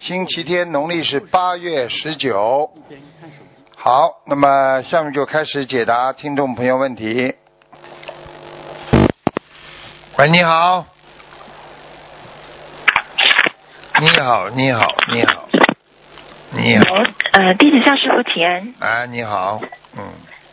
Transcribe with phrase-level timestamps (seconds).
[0.00, 2.70] 星期天，农历是八月十九。
[3.76, 7.34] 好，那么下面就开始解答听众朋友问题。
[10.16, 10.86] 喂，你好。
[14.00, 14.80] 你好，你好，
[15.12, 15.48] 你好，
[16.52, 16.94] 你好。
[17.32, 18.74] 呃，弟子向师傅请安。
[18.80, 19.60] 啊，你好，
[19.98, 20.02] 嗯，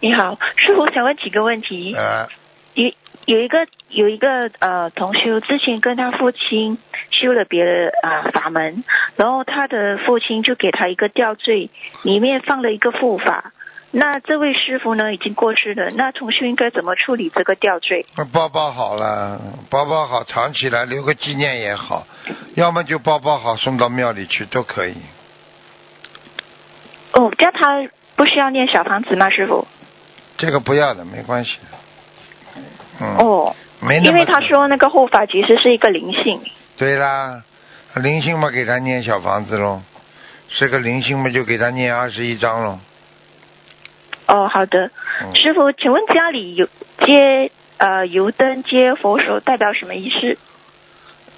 [0.02, 1.96] 你好，师傅想问几个问题。
[1.96, 2.28] 呃，
[2.74, 2.92] 有
[3.28, 6.78] 有一个有一个呃同修之前跟他父亲
[7.12, 8.86] 修了别的啊、呃法门，
[9.18, 11.70] 然后他的父亲就给他一个吊坠，
[12.04, 13.52] 里面放了一个护法。
[13.92, 18.06] 那这位师傅呢已经过世了，那同修应该怎么处理这个吊坠？
[18.16, 22.08] 那包包好了，包包好藏起来，留个纪念也好，
[22.56, 24.96] 要么就包包好送到庙里去都可以。
[27.12, 29.68] 哦，这样他不需要念小房子吗，师傅？
[30.38, 31.58] 这个不要的，没关系。
[33.00, 36.42] 嗯，哦，没那么因为他说那个护法其实是一个灵性。
[36.78, 37.44] 对啦，
[37.96, 39.82] 灵性嘛，给他念小房子喽。
[40.50, 42.80] 是个灵性嘛，就给他念二十一章喽。
[44.28, 46.66] 哦，好的，嗯师傅，请问家里有
[47.06, 50.38] 接呃油灯接佛手代表什么意思？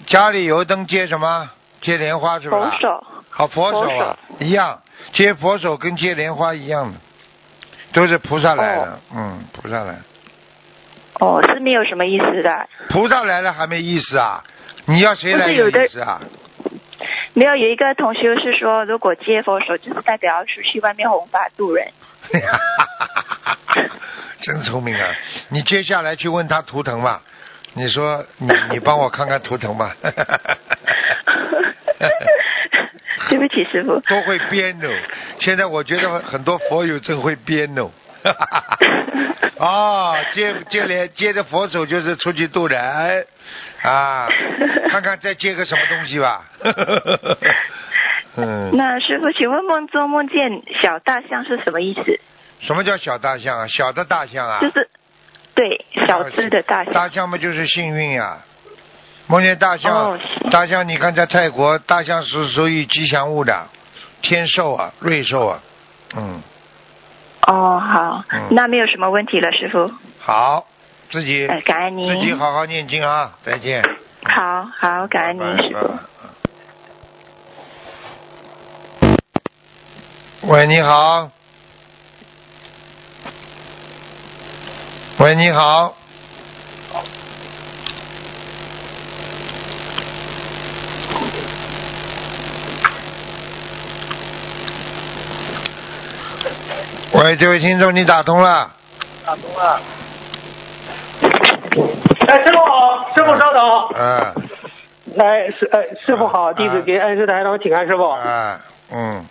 [0.07, 1.49] 家里油灯接什么？
[1.81, 2.57] 接莲花是吧？
[2.57, 3.03] 佛手。
[3.29, 4.81] 好佛手啊，一样，
[5.13, 6.97] 接佛手跟接莲花一样的，
[7.93, 9.95] 都是菩萨来的，嗯，菩萨来，
[11.19, 14.43] 哦，是没有什么意思的，菩萨来了还没意思啊？
[14.85, 16.19] 你要谁来有的意思啊？
[17.33, 21.87] 没有有一个同学是说，如果接佛手，就是代表要出去外面弘法度人。
[24.41, 25.05] 真聪明啊！
[25.49, 27.21] 你接下来去问他图腾吧，
[27.73, 29.95] 你说你 你帮我看看图腾吧。
[33.29, 33.99] 对不起，师傅。
[34.07, 34.87] 都会编哦。
[35.39, 37.91] 现在我觉得很多佛友真会编哦。
[39.57, 43.25] 哦，接接连接着佛手就是出去渡人
[43.83, 44.27] 啊，
[44.89, 46.43] 看看再接个什么东西吧。
[48.37, 52.19] 嗯，那师傅，请问梦中梦见小大象是什么意思？
[52.61, 53.67] 什么叫小大象啊？
[53.67, 54.59] 小的大象啊？
[54.61, 54.89] 就是
[55.55, 56.93] 对小只的大象。
[56.93, 58.37] 大象嘛就是幸运呀、
[59.27, 60.19] 梦见大象，哦
[60.51, 63.67] 大象你看在泰国，大象是属于吉祥物的，
[64.21, 65.59] 天寿啊，瑞寿啊，
[66.15, 66.41] 嗯，
[67.51, 69.91] 哦，好，嗯那没有什么问题了，师傅。
[70.19, 70.67] 好，
[71.09, 72.13] 自己、呃，感恩您。
[72.13, 73.83] 自己好好念经啊，再见。
[74.23, 75.89] 好好，感恩您，师傅。
[80.47, 81.31] 喂，你好。
[85.17, 85.95] 喂，你好。
[97.13, 98.71] 喂，这位听众，你打通了。
[99.25, 99.81] 打通了。
[102.27, 103.61] 哎，师傅好，师傅稍等。
[103.95, 104.33] 嗯
[105.17, 108.03] 哎，师哎，师傅好，弟子给恩师台长请安，师傅。
[108.09, 108.61] 啊，
[108.91, 109.25] 嗯，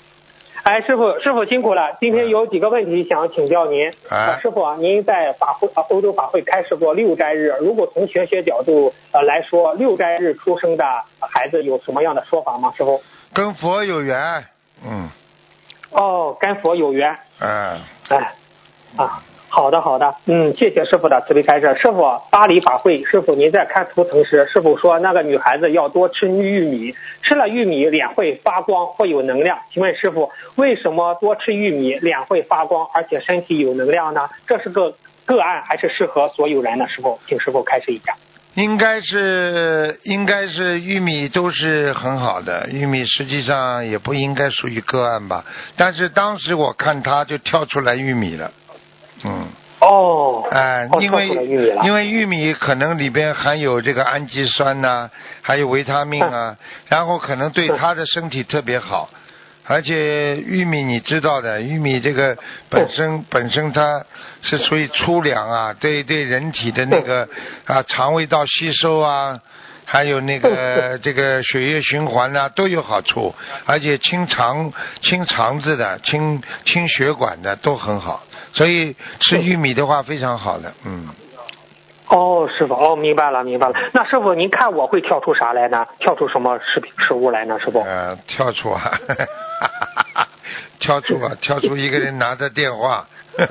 [0.65, 1.97] 哎，师傅，师傅辛苦了。
[2.01, 3.89] 今天有几个问题想请教您。
[4.09, 10.85] 哎呃师傅啊，您在法会啊欧洲法会开示过六斋日，如果从玄学角度呃来说，六斋日出生的
[11.21, 12.73] 孩子有什么样的说法吗？
[12.77, 13.01] 师傅？
[13.33, 14.45] 跟佛有缘。
[14.85, 15.09] 嗯，
[15.91, 17.17] 哦，跟佛有缘。
[17.41, 18.35] 嗯，哎，
[18.97, 21.75] 啊，好的好的，嗯，谢谢师傅的慈悲开示。
[21.81, 29.59] 师傅，巴黎法会，师傅您在看图腾时，师傅说那个女孩子要多吃玉米，吃了玉米脸会发光，会有能量。
[29.73, 34.29] 请问师傅，为什么多吃玉米脸会发光，而且身体有能量呢？
[34.47, 34.95] 这是个
[35.25, 36.87] 个案，还是适合所有人呢？
[36.89, 38.15] 师傅，请师傅开示一下。
[38.59, 45.45] 应该是应该是玉米都是很好的，玉米实际上也不应该属于个案吧。
[45.77, 48.51] 但是当时我看它就跳出来玉米了，
[49.25, 49.47] 嗯，
[49.81, 51.29] 哦，哎、哦因为
[51.85, 55.09] 因为玉米可能里边含有这个氨基酸呐、
[55.41, 56.57] 还有维他命啊，
[56.89, 59.09] 然后可能对他的身体特别好。
[59.71, 62.37] 而且玉米你知道的，玉米这个
[62.71, 64.03] 本身本身它
[64.41, 67.29] 是属于粗粮啊，对对人体的那个
[67.67, 69.39] 啊肠胃道吸收啊，
[69.85, 73.35] 还有那个这个血液循环呐、都有好处，
[73.67, 74.73] 而且清肠
[75.03, 78.25] 清肠子的、清清血管的都很好，
[78.55, 81.09] 所以吃玉米的话非常好的，嗯。
[82.11, 83.75] 哦，师傅，哦，明白了，明白了。
[83.93, 85.87] 那师傅，您看我会跳出啥来呢？
[85.99, 87.59] 跳出什么食品食物来呢？
[87.61, 87.81] 师傅？
[87.83, 88.91] 呃，跳出啊，
[90.81, 93.05] 跳出啊，跳出一个人拿着电话。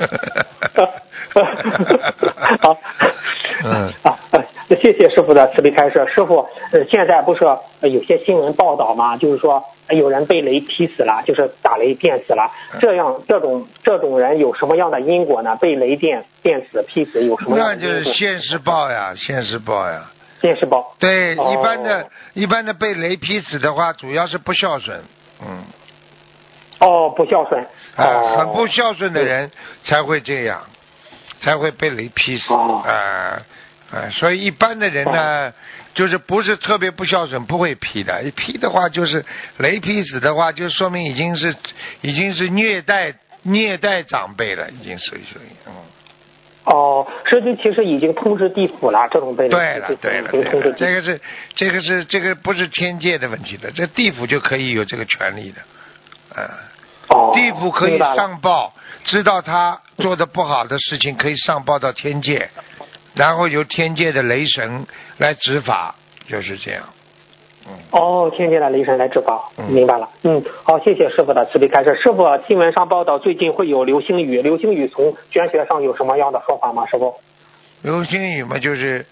[2.62, 2.78] 好，
[3.64, 4.44] 嗯啊，呃
[4.76, 6.06] 谢谢师傅的慈悲开示。
[6.14, 12.52] 师傅，呃，现在不是呃有些新闻报道吗，就是说呃有人被雷劈死了，就是打雷电死了。
[12.82, 15.56] 这样这种这种人有什么样的因果呢？
[15.56, 18.04] 被雷电电死、劈死有什么样那就是？
[18.14, 20.12] 现世报呀，现世报呀。
[20.40, 20.96] 现世报。
[21.00, 25.02] 对，哦一般的、一般的被雷劈死的话，主要是不孝顺，
[25.42, 25.64] 嗯，
[26.80, 27.60] 哦，不孝顺。
[27.96, 29.50] 啊、哦，很不孝顺的人
[29.84, 30.62] 才会这样，
[31.40, 33.42] 才会被雷劈死，哦啊、
[33.92, 35.54] 啊，所以一般的人呢，
[35.94, 38.22] 就是不是特别不孝顺，不会劈的。
[38.22, 39.24] 一劈的话，就是
[39.58, 41.56] 雷劈死的话，就说明已经是
[42.02, 43.14] 已经是虐待
[43.44, 45.74] 虐待长辈了，已经属于属于，嗯，
[46.66, 51.22] 哦，实际其实已经通知地府了，这种被雷对了对了对了，这个是
[51.56, 56.52] 这个是这个不是天界的问题的，这地府就可以有这个权利的，啊。
[57.10, 58.74] 哦，地府可以上报，
[59.06, 62.50] 知道他做的不好的事情，可以上报到天界，
[63.18, 64.86] 然后由天界的雷神
[65.18, 65.96] 来执法，
[66.28, 66.84] 就是这样。
[67.68, 70.10] 嗯，哦，天界的雷神来执法，嗯明白了。
[70.24, 72.00] 嗯，好，谢谢师傅的慈悲开示。
[72.02, 76.86] 师傅，新闻上报道最近会有流星雨，流星雨从玄学上有什么样的说法吗？
[76.86, 77.16] 师傅？
[77.82, 79.06] 流星雨嘛，就是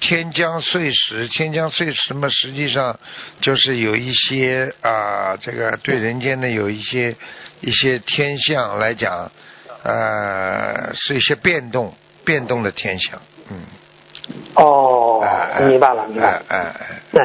[0.00, 2.98] 天将碎石，天将碎石嘛，实际上
[3.40, 7.16] 就是有一些啊、这个对人间的有一些
[7.60, 9.30] 一些天象来讲，
[9.82, 13.18] 呃，是一些变动变动的天象。
[13.50, 13.56] 嗯，
[14.56, 15.22] 哦
[15.68, 16.42] 明白了，明白了。
[16.48, 17.00] 哎哎哎。
[17.12, 17.24] 那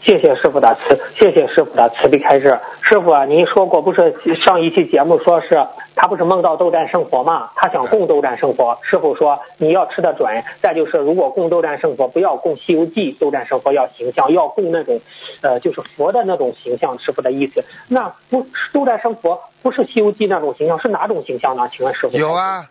[0.00, 2.58] 谢谢谢师傅的慈，谢谢师傅的慈悲开示。
[2.82, 5.48] 师傅啊，您说过不是上一期节目说是
[5.94, 7.50] 他不是梦到斗战胜佛嘛？
[7.54, 8.78] 他想供斗战胜佛。
[8.82, 15.00] 师傅说你要吃得准，再就是如果供斗战胜佛，不要供《西游记》斗战胜佛要形象，要供那种
[15.42, 16.98] 呃就是佛的那种形象。
[16.98, 21.68] 师傅的意思，那不斗战胜佛不是《西游记》那种形象，是哪种形象呢？
[21.72, 22.16] 请问师傅？
[22.16, 22.66] 有啊，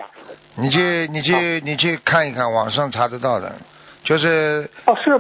[0.56, 3.53] 你去你去你去看一看，网上查得到的，
[4.03, 5.19] 就是哦，是。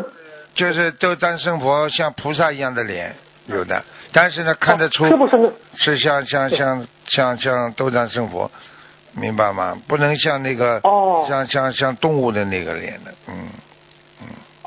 [0.53, 3.81] 就是斗战胜佛像菩萨一样的脸，有的，
[4.11, 5.53] 但是呢看得出哦是不是？
[5.77, 8.51] 是像像像像像斗战胜佛，
[9.13, 9.81] 明白吗？
[9.87, 11.25] 不能像那个哦。
[11.29, 13.47] 像像像动物的那个脸的，嗯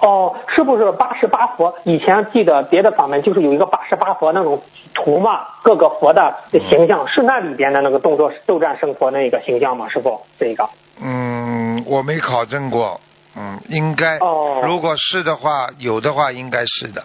[0.05, 1.75] 哦，是不是八十八佛？
[1.85, 4.63] 以前记得别的法门就是有一个八十八佛那种
[4.93, 9.89] 图嘛，各个佛的形象，是那里边的那个动作斗战胜佛那个形象吗？
[9.89, 10.69] 师傅，这个。
[11.03, 13.01] 嗯，我没考证过，
[13.35, 17.03] 嗯，应该，哦如果是的话，有的话应该是的，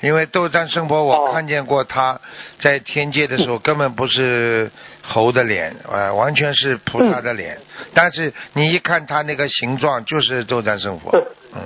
[0.00, 1.32] 因为斗战胜佛我哦。
[1.32, 2.18] 看见过他
[2.58, 4.70] 在天界的时候根本不是
[5.02, 7.58] 猴的脸，呃，完全是菩萨的脸，
[7.94, 11.22] 但是你一看他那个形状就是斗战胜佛对，
[11.54, 11.60] 嗯，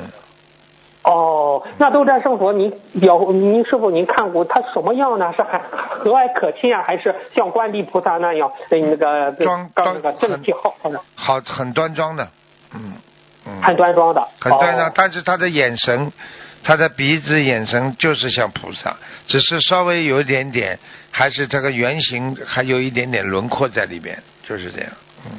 [1.05, 2.71] 哦，那斗战胜佛，您
[3.01, 5.33] 表您师傅您看过他什么样呢？
[5.37, 10.73] 是还和蔼可亲啊，还是像观地菩萨那样呃那个那个装正气浩
[11.17, 12.29] 好，很端庄的，
[12.73, 12.93] 嗯
[13.47, 16.13] 嗯，很端庄的，很端庄，哦但是他的眼神，
[16.63, 18.97] 他的鼻子眼神就是像菩萨，
[19.27, 20.79] 只是稍微有一点点，
[21.11, 24.17] 还是这个圆形还有一点点轮廓在里边，
[24.47, 24.91] 就是这样。
[25.27, 25.33] 嗯，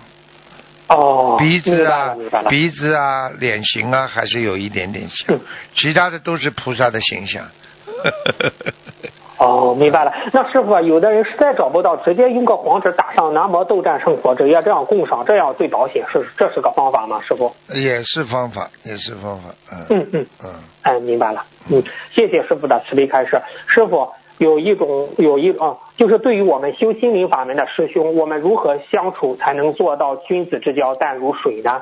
[0.89, 2.15] 哦，鼻子啊
[2.49, 5.39] 鼻子啊，脸型啊，还是有一点点像嗯，
[5.75, 7.45] 其他的都是菩萨的形象。
[9.37, 10.13] 哦，明白了。
[10.31, 17.19] 那师傅啊，有的人实在找不到，直接用个黄纸打上“南无斗战胜佛”，直接这样供上，这样最保险，是这是个方法吗？
[17.27, 17.53] 师傅？
[17.73, 19.49] 也是方法，也是方法。
[19.71, 21.43] 嗯嗯嗯，嗯，哎，明白了。
[21.69, 21.83] 嗯，
[22.15, 23.41] 谢谢师傅的慈悲开示。
[23.67, 31.81] 师傅有一种有一啊，就是对于我们修心灵法门的师兄，我们如何相处才能做到君子之交淡如水呢？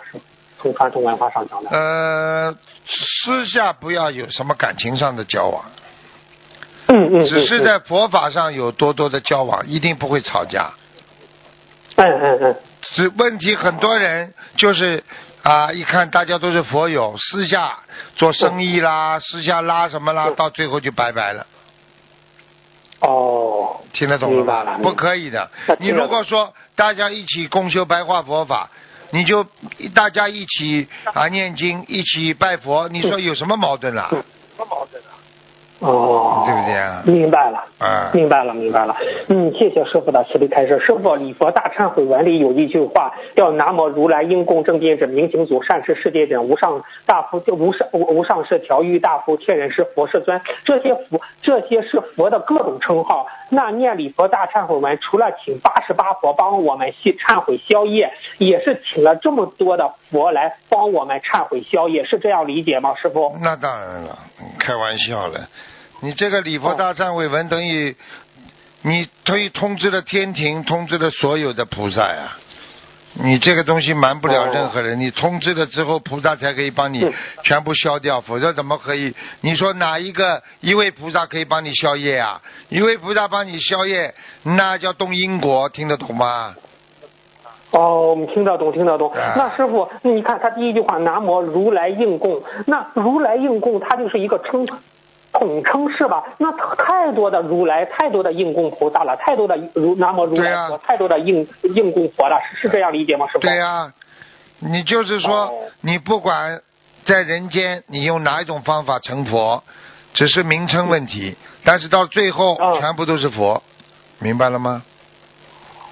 [0.59, 1.69] 从传统文化上讲的。
[1.71, 2.55] 呃，
[2.85, 5.65] 私下不要有什么感情上的交往，
[6.87, 10.71] 嗯嗯，嗯只是在佛法上有多多的交往，一定不会吵架。
[11.95, 15.03] 嗯嗯嗯只问题很多人就是
[15.43, 17.79] 啊，一看大家都是佛友，私下
[18.15, 21.47] 做生意啦，私下拉什么啦，嗯到最后就拜拜了。
[23.01, 24.45] 哦，听得懂了？
[24.45, 25.49] 吧不可以的。
[25.79, 28.69] 你如果说大家一起共修白话佛法，
[29.11, 29.45] 你就
[29.93, 34.07] 大家一起啊念经，一起拜佛，你说有什么矛盾啦？
[34.11, 34.23] 嗯
[35.81, 37.01] 哦，对不对啊？
[37.05, 37.63] 明白了。
[37.79, 38.95] 啊，明白了，明白了。
[39.27, 40.79] 嗯，谢谢师傅的慈悲开示。
[40.79, 53.25] 师傅，礼佛大忏悔文里有一句话，叫“南无如来应供正遍者明行祖善持世界者无上大夫无上无无上士调御大夫天人师佛世尊”，这些佛这些是佛的各种称号。
[53.49, 63.35] 那念礼佛大忏悔文，除了请八十八佛帮我们消忏悔消业，也是请了这么多的佛来帮我们忏悔消业，是这样理解吗，师傅？
[63.41, 64.19] 那当然了，
[64.59, 65.49] 开玩笑了。
[66.01, 67.95] 你这个礼佛大忏悔文等于，
[68.81, 72.37] 你可以通知了天庭，通知了所有的菩萨呀。
[73.13, 77.05] 你这个东西瞒不了任何人，你通知了之后，菩萨才可以帮你
[77.43, 79.13] 全部消掉，否则怎么可以？
[79.41, 82.41] 你说哪一个一位菩萨可以帮你消业啊？
[82.69, 86.55] 一位菩萨帮你消业，那叫动因果，听得懂吗？
[87.71, 89.11] 哦，我们听得懂，听得懂。
[89.13, 94.65] 啊那师傅，你看他第一句话“南无如来应供”，那如来应供，它就是一个称
[95.33, 96.23] 统称是吧？
[96.37, 103.25] 那太多的如来，太多的应供菩萨了，太多的如南无如来佛，太多的应应供佛了，是是这样理解吗？
[103.27, 103.39] 师傅？
[103.39, 103.91] 对呀、
[104.59, 106.61] 你就是说哦，你不管
[107.05, 109.63] 在人间你用哪一种方法成佛，
[110.13, 113.63] 只是名称问题，但是到最后哦全部都是佛，
[114.19, 114.83] 明白了吗？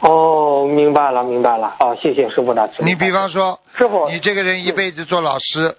[0.01, 1.75] 哦，明白了，明白了。
[1.79, 5.75] 哦，谢谢师傅的你比方说，师傅，你这个人一辈子做老师，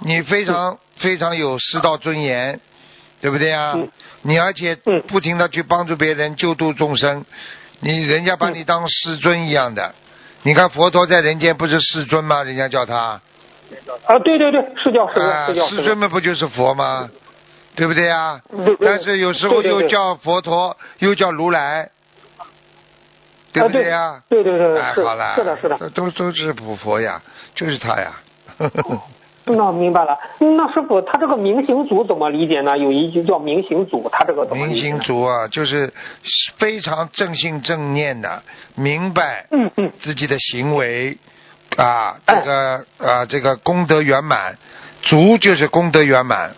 [0.00, 2.58] 你非常非常有师道尊严，
[3.24, 3.88] 对不对啊嗯？
[4.20, 7.24] 你而且嗯不停的去帮助别人救度众生，
[7.80, 9.94] 你人家把你当师尊一样的。
[10.42, 12.42] 你看佛陀在人间不是世尊吗？
[12.42, 12.94] 人家叫他。
[14.04, 17.08] 啊，对对对，是叫是叫师尊们不就是佛吗？
[17.74, 18.42] 对不对呀？
[18.50, 21.88] 对对但是有时候又叫佛陀，又叫如来，
[23.54, 24.22] 对不对呀？
[24.28, 25.78] 对对对对，哎，是好了，是的，是的。
[25.78, 27.22] 这都都是普佛呀，
[27.54, 28.12] 就是他呀。
[29.46, 30.18] 那明白了。
[30.38, 32.78] 那师傅，他这个明行祖怎么理解呢？
[32.78, 35.92] 有一句叫明行祖，他这个怎么理明解呢星族啊，就是
[36.58, 38.42] 非常正信正念的，
[38.74, 41.18] 明白嗯嗯自己的行为
[41.76, 44.56] 啊，这哎个啊，这个功德圆满，
[45.02, 46.52] 足就是功德圆满，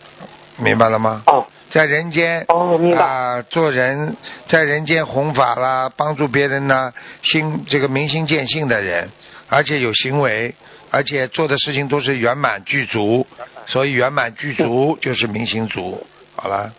[0.59, 1.23] 明白了吗？
[1.27, 4.17] 哦在人间哦明白啊，做人
[4.47, 9.11] 在人间弘法啦，帮助别人呢，心这个明心见性的人，
[9.49, 10.55] 而且有行为，
[10.97, 13.27] 而且做的事情都是圆满具足，
[13.67, 16.03] 所以圆满具足就是明心足。
[16.35, 16.73] 好了，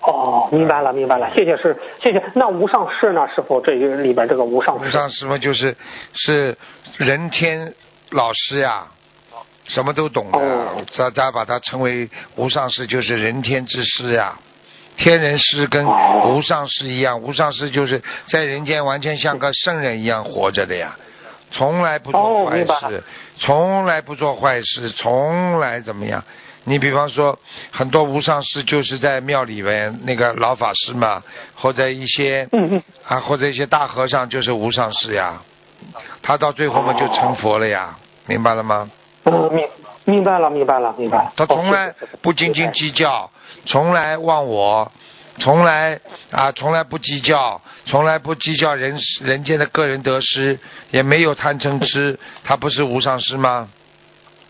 [0.00, 2.22] 哦，明白了明白了，谢谢师，谢谢。
[2.34, 3.26] 那无上士呢？
[3.34, 5.76] 师傅这个里边这个无上士，无上师嘛，就是
[6.14, 6.56] 是
[6.98, 7.74] 人天
[8.10, 8.86] 老师呀，
[9.64, 14.38] 什么都懂的哦，大家把它称为无上师，就是人天之师呀。
[14.96, 20.96] 天人师跟哦无上师一样，无上师就是在人间完全像个圣人一样活着的呀，
[21.52, 23.02] 从来不做坏事，
[23.38, 26.22] 从来不做坏事，从来怎么样？
[26.64, 27.38] 你比方说，
[27.70, 31.22] 很多无上师就是在庙里面那个老法师嘛，
[31.54, 35.42] 或者一些嗯嗯啊，或者一些大和尚就是无上师呀，
[36.22, 38.90] 他到最后嘛就成佛了呀，明白了吗？
[39.24, 39.68] 嗯明
[40.04, 41.32] 明白了明白了明白了。
[41.36, 43.30] 他从来不斤斤计较，
[43.66, 44.90] 从来忘我，
[45.38, 45.98] 从来
[46.30, 50.58] 啊，从来不计较，从来不计较人人间的个人得失，
[50.90, 53.68] 也没有贪嗔痴，他不是无上师吗？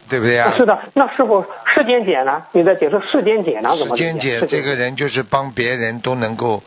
[0.08, 1.42] 对不对啊、是的，那师傅
[1.74, 2.42] 世间解呢？
[2.52, 3.74] 你在解释世间解呢？
[3.78, 3.96] 怎么？
[3.96, 6.62] 间解这个人就是帮别人都能够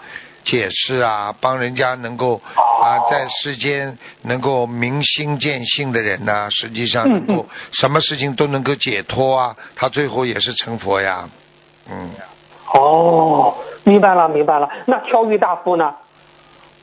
[0.46, 11.30] 解释啊，帮人家能够哦啊，在世间能够明心见性的人呐、实际上能够嗯什么事情都能够解脱啊，他最后也是成佛呀，
[11.92, 12.12] 嗯
[12.74, 14.70] 哦，明白了明白了。
[14.86, 15.96] 那调御大夫呢？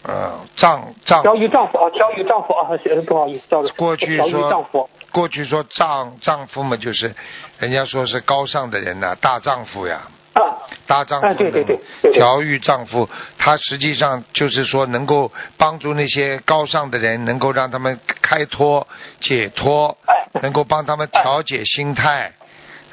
[0.05, 2.67] 呃，丈丈调御丈夫啊，调御丈夫啊，
[3.07, 4.91] 不好意思，叫过去说丈夫。
[5.13, 7.15] 过去说丈丈夫嘛，就是
[7.59, 10.01] 人家说是高尚的人呐、大丈夫呀。
[10.33, 10.41] 啊，
[10.87, 11.79] 大丈夫啊对对对
[12.15, 18.85] 调御丈夫，他实际上就是说能够帮助那些高尚的人，能够让他们开脱、
[19.21, 22.33] 解脱哎，能够帮他们调节心态，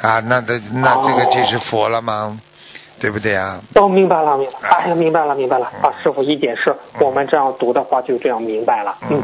[0.02, 2.40] 啊，那的那这个就是佛了吗？
[3.00, 3.62] 对不对啊？
[3.76, 4.76] 哦，明白了，明白了。
[4.76, 5.72] 哎呀，明白了，明白了。
[5.76, 8.96] 嗯啊，师傅一解释，我们这样读的话就这样明白了。
[9.10, 9.22] 嗯，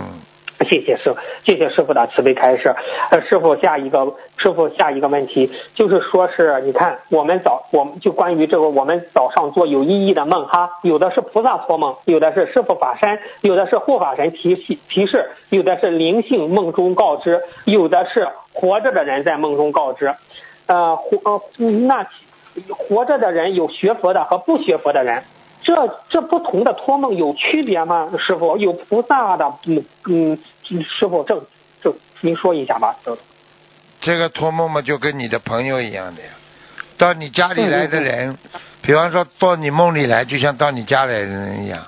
[0.59, 2.73] 嗯，谢谢师傅，谢谢师傅的慈悲开示。
[3.11, 20.13] 呃，师傅下一个，师傅下一个问题就是说是，你看我们早，我们就关于这个，我们早上做有意义的梦哈，有的是菩萨托梦，有的是师傅法身，有的是护法神提示提示，有的是灵性梦中告知，有的是活着的人在梦中告知。
[20.67, 21.41] 呃，活呃，
[21.87, 22.07] 那
[22.69, 25.23] 活着的人有学佛的和不学佛的人，
[25.61, 25.73] 这
[26.09, 28.09] 这不同的托梦有区别吗？
[28.19, 30.37] 师傅，有菩萨的，嗯嗯，
[30.83, 31.43] 师傅这
[31.81, 32.95] 这您说一下吧。
[33.03, 33.17] 这
[34.01, 36.29] 这个托梦嘛，就跟你的朋友一样的呀。
[36.97, 38.37] 到你家里来的人，
[38.81, 41.83] 比方说到你梦里来，就像到你家里的人一样。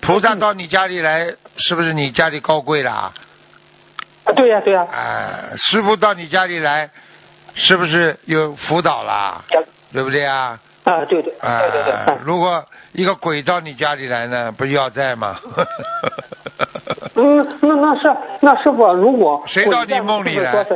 [0.00, 3.12] 菩萨到你家里来，是不是你家里高贵啦？
[4.24, 6.90] 啊，对呀、对呀、啊，师傅到你家里来，
[7.54, 9.44] 是不是有辅导啦？
[9.92, 10.58] 对不对啊？
[10.84, 15.38] 啊，对对啊对对如果一个鬼到你家里来呢，不是要债吗？
[17.14, 20.66] 嗯，那那是那师傅，如果谁到你梦里来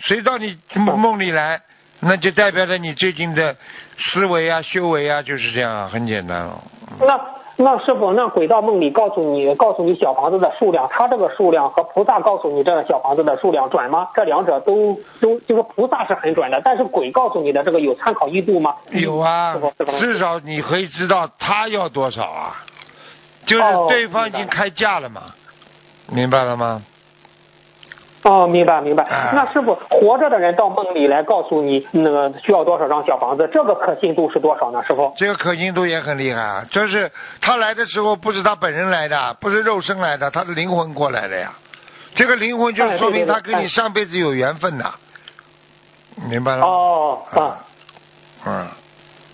[0.00, 1.60] 谁到你梦里来，
[2.00, 3.56] 那就代表着你最近的
[3.98, 6.62] 思维啊、修为啊，就是这样啊，很简单哦。
[7.00, 7.18] 那
[7.60, 14.08] 那师傅，那鬼道梦里告诉你，告诉你小房子的数量，他这个数量和菩萨告诉你这个小房子的数量准吗？
[14.14, 18.76] 这两者都都就是菩萨是很准的，但是鬼告诉你的这个有参考依度吗？
[18.90, 19.56] 有啊
[19.98, 22.62] 至少你可以知道他要多少啊，
[23.44, 25.22] 就是哦对方已经开价了嘛，
[26.06, 26.80] 明白了吗？
[28.22, 29.04] 哦，明白明白。
[29.04, 34.82] 啊那师傅，活着的人到梦里来告诉你那个需要多少张小房子，这个可信度是多少呢？
[34.82, 35.12] 师傅？
[35.16, 37.10] 这个可信度也很厉害啊，就是
[37.40, 41.52] 他来的时候不是他本人来的，不是肉身来的，他是灵魂过来的呀。
[42.14, 44.90] 这个灵魂就是说明他跟你哎上辈子有缘分的，
[46.28, 46.66] 明白了吗？
[46.66, 47.64] 哦啊。
[48.46, 48.66] 嗯，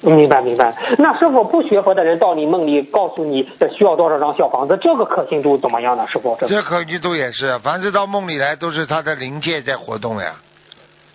[0.01, 0.75] 明白明白。
[0.99, 6.07] 那师傅不学佛的人到你梦里告诉你这需要多少张小房子，这个可信度怎么样呢？
[6.13, 10.35] 师傅，这可信度也是，凡是到梦里来都是他的灵界在活动呀。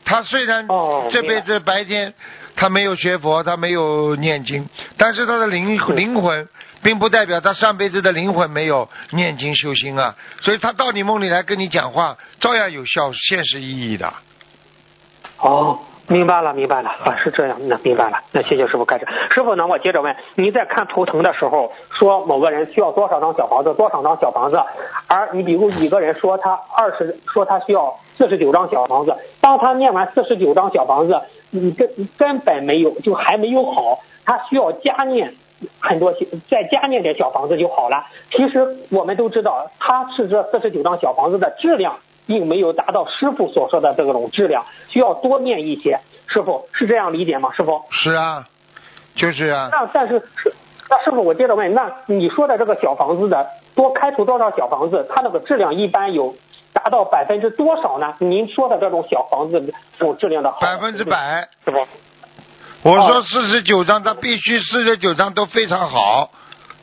[0.05, 2.11] 他虽然哦这辈子白天
[2.55, 4.67] 他没有学佛，他没有念经，
[4.97, 6.47] 但是他的灵灵魂，
[6.81, 10.15] 并不代表他上辈子的灵魂没有念经修心啊。
[10.41, 14.11] 所以他到你梦里来跟你讲话，照样有效现实意义的。
[15.37, 15.77] 哦，
[16.09, 19.07] 明白了，明白了，啊，是这样，那明白了，那谢谢师傅开始。
[19.31, 24.59] 师傅呢，我接着问，您在看图腾的时候说某个人需要多少张小房子，多少张小房子，
[25.07, 31.87] 而你比如一个人说他二十，说他需要四十九张小房子，当他念完四十九张小房子，你根
[32.17, 35.33] 根本没有，就还没有好，他需要加念。
[35.81, 36.13] 很多
[36.49, 38.05] 再加念点小房子就好了。
[38.31, 41.97] 其实我们都知道，他是这四十九张小房子的质量
[42.29, 45.99] 并没有达到师傅所说的这种质量，需要多念一些。
[46.27, 47.49] 师傅是这样理解吗？
[47.57, 47.81] 师傅？
[47.89, 48.45] 是啊，
[49.15, 50.53] 就是啊，那但是是
[50.87, 56.35] 那师傅，我接着问，那你说的这个小房子的多开出多少小房子，它那个质量一般有
[56.71, 58.13] 达到百分之多少呢？
[58.19, 59.59] 您说的这种小房子
[59.97, 61.49] 这种质量的好，百分之百。
[61.65, 61.79] 是不？
[62.83, 66.29] 我说四十九章，他必须四十九章都非常好，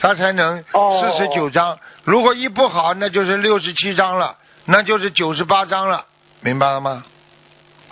[0.00, 1.78] 它才能哦四十九章。
[2.02, 6.04] 如果一不好，那就是六十七章了，那就是九十八章了，
[6.40, 7.04] 明白了吗？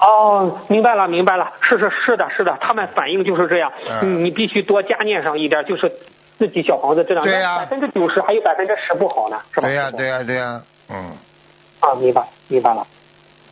[0.01, 5.91] 哦，明白了，明白了，是是是的，是的，他们反应就是这样，嗯你必须多加念上一点，就是
[6.37, 9.69] 自己小房子质量，对呀百分之九十还有百分之十不好呢，是吧？
[9.69, 11.13] 对呀、对呀、对呀、嗯，
[11.81, 12.85] 啊，明白明白了。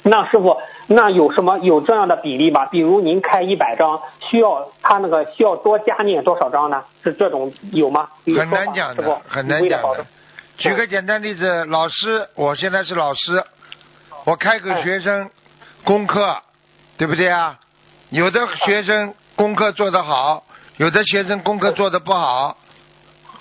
[0.03, 0.59] 那师傅，
[0.89, 2.67] 那有什么有这样的比例吗？
[2.67, 6.83] 比如您开一百张，需要他那个需要多加念多少张呢？
[7.05, 8.09] 是这种有吗？
[8.25, 9.81] 有很难讲的，很难讲。
[10.63, 13.43] 举个简单例子，老师，我现在是老师，
[14.23, 15.29] 我开给学生
[15.83, 16.41] 功课，
[16.97, 17.59] 对不对啊？
[18.11, 20.47] 有的学生功课做得好，
[20.77, 22.57] 有的学生功课做得不好，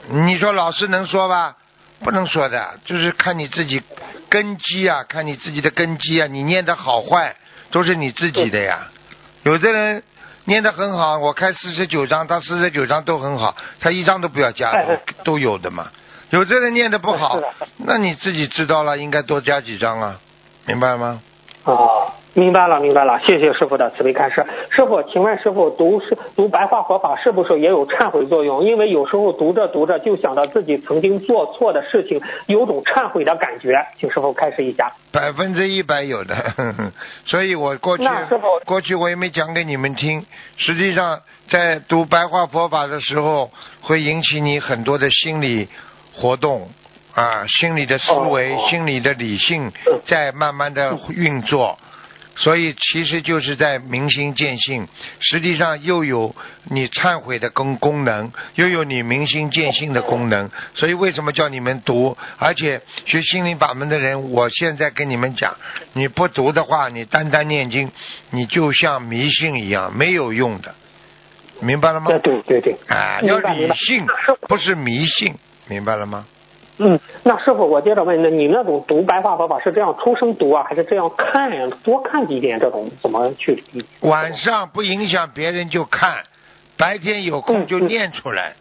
[0.10, 1.57] 你说老师能说吧？
[1.99, 3.84] 不能说的，就是看你自己
[4.27, 7.36] 根基啊，看你自己的根基啊，你念的好坏
[7.69, 8.88] 都是你自己的呀。
[9.43, 10.01] 有的人
[10.45, 15.91] 念得很好，我开四十九章，他四十九章都很好，他一张都不要加哎哎，都有的嘛。
[16.32, 17.39] 有的人念的不好，
[17.78, 20.20] 那你自己知道了，应该多加几张啊，
[20.65, 21.22] 明白吗？
[21.65, 24.46] 哦，明白了，明白了，谢谢师傅的慈悲开示。
[24.70, 28.63] 师傅，请问师傅读是读白话佛法是不是也有忏悔作用？
[28.63, 34.89] 因为有时候读着读着就想到自己曾经做错的事情，有种忏悔的感觉，请师傅开示一下。
[35.12, 36.54] 百分之一百有的，
[37.28, 40.26] 所以我过去师过去我也没讲给你们听。
[40.56, 45.67] 实际上，在读白话佛法的时候，会引起你很多的心理
[46.13, 46.69] 活动
[47.13, 49.71] 啊，心理的思维、心理的理性
[50.08, 51.78] 在慢慢的运作。
[52.38, 54.88] 所以其实就是在明心见性，
[55.19, 60.50] 实际上又有你忏悔的功功能，又有你明心见性的功能。
[60.74, 62.17] 所以为什么叫你们读？
[62.39, 65.58] 而且学心灵法门的人，我现在跟你们讲，
[65.91, 67.91] 你不读的话，你单单念经，
[68.30, 70.74] 你就像迷信一样，没有用的，
[71.60, 72.19] 明白了吗对？
[72.19, 74.08] 对对对，啊，要理性
[74.47, 75.36] 不是迷信，
[75.67, 76.26] 明白了吗？
[76.78, 81.67] 嗯，那师傅，我接着问，那你那种读白话佛法是这样出声读啊，还是这样看呀？
[81.84, 83.86] 多看几遍，这种怎么去理？
[84.00, 86.24] 晚上不影响别人就看，
[86.78, 88.54] 白天有空就念出来，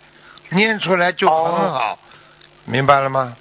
[0.51, 1.99] 念出来就很好，
[2.67, 3.37] 明白了吗？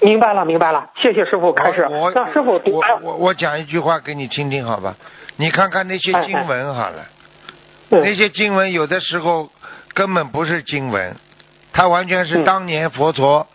[0.00, 1.86] 明白了，明白了，谢谢师傅开始。
[1.90, 4.94] 我那师傅读我我我讲一句话给你听听好吧？
[5.36, 7.04] 你看看那些经文好了，
[7.90, 9.50] 嗯那些经文有的时候
[9.92, 11.14] 根本不是经文，
[11.74, 13.46] 它完全是嗯当年佛陀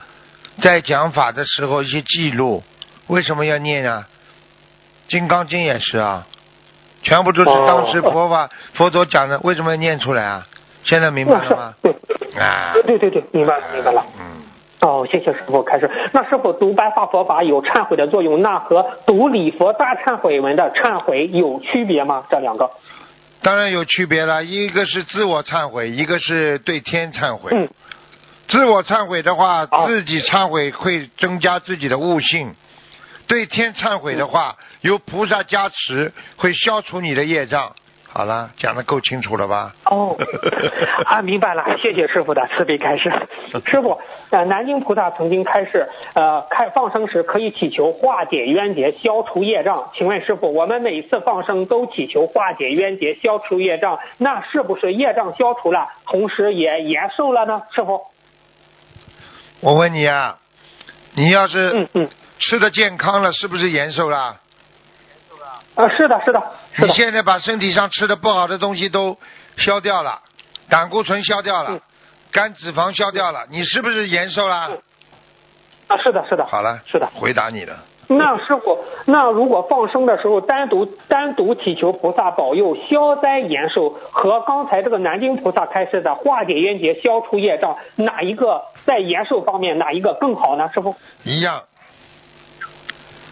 [0.61, 2.61] 在讲法的时候一些记录。
[3.07, 4.07] 为什么要念啊？
[5.11, 6.27] 《金刚经》也是啊，
[7.01, 10.45] 全部都是当时哦佛法、佛陀讲的，为什么要念出来啊？
[10.83, 11.73] 现在明白了吗？
[11.81, 11.91] 对
[12.37, 14.05] 啊，对对对对，明白了明白了。
[14.19, 14.43] 嗯，
[14.81, 15.89] 哦，谢谢师傅开始。
[16.11, 22.25] 那师傅读白话佛法有忏悔的作用，那和读礼佛大忏悔文的忏悔有区别吗？
[22.29, 22.69] 这两个？
[23.41, 27.51] 当然有区别了，一个是自我忏悔，一个是对天忏悔。
[27.55, 27.67] 嗯，
[28.49, 32.49] 自我忏悔的话，好自己忏悔会增加自己的悟性；
[33.27, 37.73] 对天忏悔的话，由菩萨加持，会消除你的业障。
[38.11, 39.75] 好了，讲的够清楚了吧？
[39.85, 40.17] 哦，
[41.05, 43.11] 啊，明白了，谢谢师傅的慈悲开示。
[43.67, 49.91] 师傅，呃，南京菩萨曾经开示，呃，开放生时可以祈求化解冤结、消除业障。
[49.93, 57.61] 请问师傅，我们每次放生都祈求化解冤结、消除业障，那是不是业障消除了，同时也延寿了呢？
[57.75, 58.01] 师傅？
[59.61, 60.37] 我问你啊，
[61.15, 64.37] 你要是嗯嗯，吃的健康了，是不是延寿了？
[65.75, 66.41] 啊，是的，是的，
[66.73, 66.87] 是的。
[66.87, 69.17] 你现在把身体上吃的不好的东西都
[69.57, 70.21] 消掉了，
[70.69, 71.81] 胆固醇消掉了嗯，
[72.31, 74.69] 肝脂肪消掉了，你是不是延寿了？
[74.69, 74.81] 嗯
[75.87, 76.45] 啊，是的，是的。
[76.45, 77.07] 好了，是的。
[77.15, 77.75] 回答你了。
[78.11, 90.67] 那师傅，那如果放生的时候单独单独祈求菩萨保佑消灾延寿，和刚才这个南京菩萨开示的化解冤结、消除业障，哪一个在延寿方面哪一个更好呢？
[90.73, 90.95] 师傅？
[91.23, 91.61] 一样，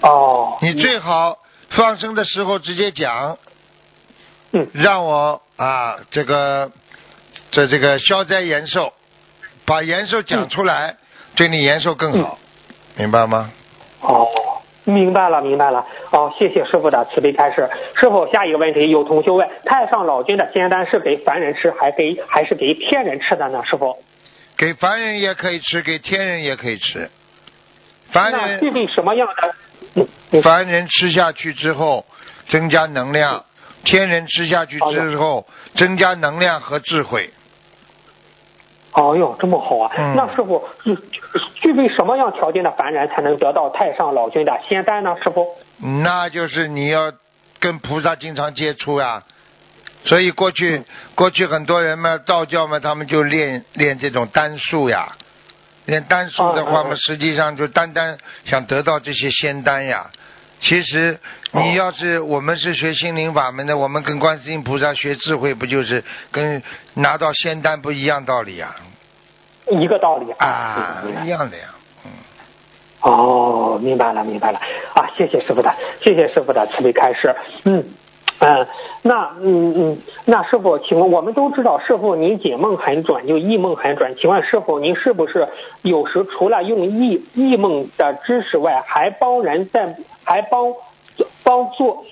[0.01, 1.39] 哦，你最好
[1.71, 3.39] 放生的时候直接讲，
[4.51, 6.69] 嗯让我啊这个
[7.49, 8.93] 这这个消灾延寿，
[9.65, 10.97] 把延寿讲出来，
[11.35, 12.37] 对你延寿更好，
[12.95, 13.49] 明白吗？
[14.01, 14.27] 哦，
[14.83, 15.83] 明白了，明白了。
[16.11, 17.67] 哦，谢谢师傅的慈悲开示。
[17.99, 23.63] 师傅，下一个问题，有同学问：太上老君的仙丹是给凡人吃，还给还是给天人吃的呢？
[23.65, 23.97] 师傅？
[24.57, 27.09] 给凡人也可以吃，给天人也可以吃。
[28.11, 29.27] 凡人具人备什么样
[29.95, 30.41] 的？
[30.41, 32.05] 凡人吃下去之后
[32.49, 33.45] 增加能量，
[33.83, 37.31] 天人吃下去之后增加能量和智慧。
[38.93, 39.93] 哦哟，这么好啊！
[39.95, 40.97] 嗯那师傅，具
[41.53, 45.15] 具备什么样条件的凡人才能得到太上老君的仙丹呢？
[45.23, 45.45] 师傅？
[46.03, 47.13] 那就是你要
[47.59, 49.21] 跟菩萨经常接触呀、
[50.07, 50.81] 所以过去、
[51.15, 55.15] 过去很多人嘛，道教嘛，他们就练练这种丹术呀。
[55.85, 60.09] 练丹术的话嘛，实际上就单单想得到这些仙丹呀。
[60.59, 61.19] 其实
[61.51, 66.61] 你要是我们是学心灵法门的，我们跟观世音菩萨学智慧，不就是跟
[66.95, 68.75] 拿到仙丹不一样道理呀？
[69.69, 71.65] 一个道理啊，一样的呀。
[72.05, 72.11] 嗯，
[73.01, 75.07] 哦，明白了，明白了啊！
[75.15, 75.73] 谢谢师傅的，
[76.05, 77.35] 谢谢师傅的慈悲开示。
[77.65, 77.83] 嗯
[78.39, 78.67] 嗯，
[79.01, 84.15] 那嗯嗯，那师傅，请问我们都知道师傅您解梦很准，就异梦很准。
[84.15, 85.47] 请问师傅，您是不是
[85.81, 90.71] 有时除了用异异梦的知识外，还帮人在还帮
[91.43, 92.05] 帮做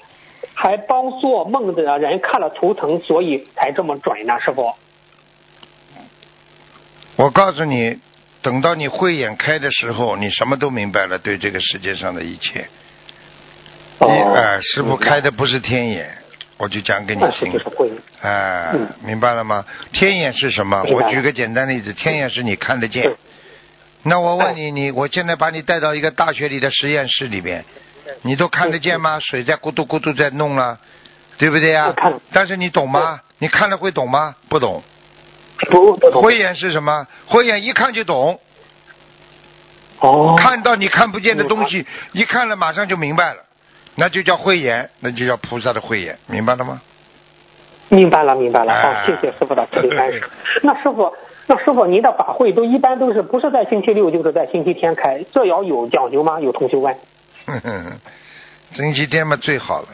[0.56, 4.40] 还帮做梦的人看了图腾，所以才这么准呢？
[4.40, 4.74] 师傅？
[7.18, 8.00] 我告诉你，
[8.42, 12.68] 等到你慧眼开的时候，你什么都明白了，对这个世界上的一切。
[14.00, 16.10] 哦你呃，师傅开的不是天眼，
[16.58, 17.54] 我就讲给你听。
[18.22, 19.64] 哎、嗯明白了吗？
[19.94, 20.84] 天眼是什么？
[20.92, 23.16] 我举个简单例子，天眼是你看得见嗯。
[24.04, 27.64] 那我问你，你我现在把你带到一个大学里的实验室里边，
[28.22, 29.20] 你都看得见吗？
[29.20, 30.78] 水在咕嘟咕嘟在弄了，
[31.38, 31.94] 对不对呀、
[32.34, 33.22] 但是你懂吗？
[33.40, 34.36] 你看了会懂吗？
[34.50, 34.84] 不懂。
[35.70, 37.08] 不不懂慧眼是什么？
[37.28, 38.38] 慧眼一看就懂，
[40.00, 43.45] 哦，看到你看不见的东西，一看了马上就明白了，
[43.96, 46.82] 那就叫慧眼，那就叫菩萨的慧眼，明白了吗？
[47.90, 48.74] 明白了，明白了。
[48.74, 50.24] 哎好，谢谢师傅的慈悲开示。
[50.64, 51.14] 那师傅，
[51.48, 56.40] 那师傅，您的法会都一般都是不是在星期六，就是在星期天开，这要有讲究吗？
[56.40, 56.96] 有同学问。
[57.46, 58.00] 哼哼哼，
[58.74, 59.88] 星期天嘛最好了，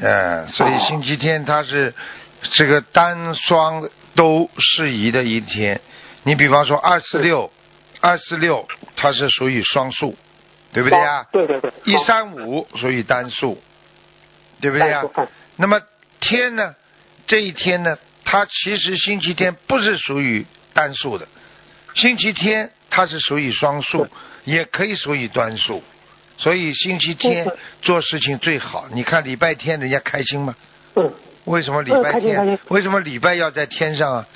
[0.00, 1.94] 呃，所以哦星期天它是
[2.52, 5.80] 这个单双都适宜的一天。
[6.24, 7.50] 你比方说二四六，
[8.02, 8.66] 二四六
[8.96, 10.14] 它是属于双数，
[10.74, 11.26] 对不对呀？
[11.32, 11.72] 对对对。
[11.84, 13.58] 一三五属于单数，
[14.60, 15.02] 对不对呀
[15.56, 15.80] 那么
[16.20, 16.74] 天呢？
[17.26, 21.26] 这一天呢，它其实星期天不是属于单数的，
[21.94, 24.06] 星期天它是属于双数，
[24.44, 25.82] 也可以属于单数。
[26.36, 28.88] 所以星期天嗯做事情最好。
[28.92, 30.56] 你看礼拜天人家开心吗？
[30.96, 32.58] 嗯，为什么礼嗯拜天？
[32.68, 34.26] 为什么礼拜要在天上啊？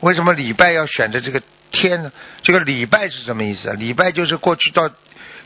[0.00, 2.12] 为什么礼拜要选择这个天呢？
[2.42, 3.72] 这个礼拜是什么意思啊？
[3.72, 4.90] 礼拜就是过去到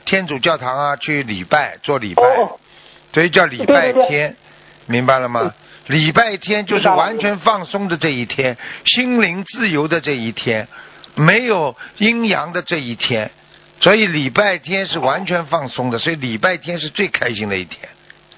[0.05, 2.23] 天主教堂啊去礼拜做礼拜，
[3.13, 4.37] 所以叫礼拜对对对天，
[4.87, 5.55] 明白了吗？
[5.87, 10.69] 礼拜天就是完全放松的这一天，心灵自由的这一天，
[11.15, 13.31] 没有阴阳的这一天，
[13.81, 17.89] 所以礼拜天是完全放松的，所以礼拜天是最开心的一天。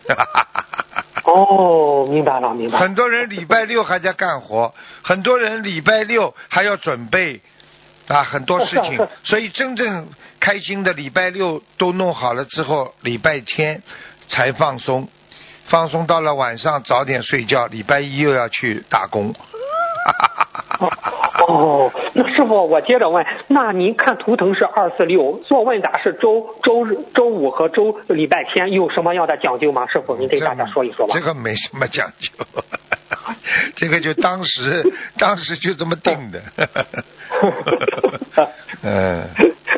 [1.24, 2.80] 哦，明白了，明白了。
[2.82, 7.40] 很多人礼拜六还在干活，很多人礼拜六还要准备
[8.08, 10.08] 啊很多事情，所以真正
[10.40, 13.82] 开心的礼拜六都弄好了之后，礼拜天
[14.28, 15.08] 才放松，
[15.66, 19.34] 放松到了晚上早点睡觉，礼拜一又要去打工。
[21.48, 29.86] 哦，那师傅，我接着问，那您看图腾是二四六，做问答是周周日、周五和周礼拜天，有什么样的讲究吗？
[29.86, 31.14] 师傅，您给大家说一说吧。
[31.14, 32.30] 这个没什么讲究，
[33.76, 36.40] 这个就当时当时就这么定的。
[38.82, 39.24] 嗯。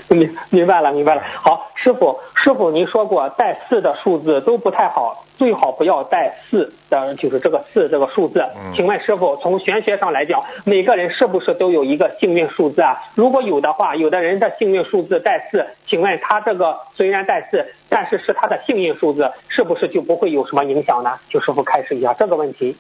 [0.09, 1.23] 明明白了，明白了。
[1.35, 8.41] 好，师傅，师傅，您说过带四的数字都不太好，最好不要带四的，就是这个四这个数字。
[8.75, 12.97] 请问师傅，从玄学上来讲，每个人是不是都有一个幸运数字啊？
[13.17, 21.19] 如果有的话，有的人的幸运数字带四，请问他这个虽然带四，但是是他的幸运数字，是不是就不会有什么影响呢？
[21.29, 22.77] 就师傅开始一下这个问题。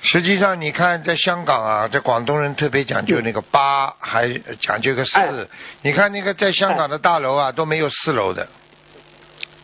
[0.00, 4.28] 实际上，你看，在香港啊，在广东人特别讲究那个八，还
[4.60, 5.48] 讲究个四。
[5.82, 8.48] 你看那个在香港的大楼啊，都没有四楼的。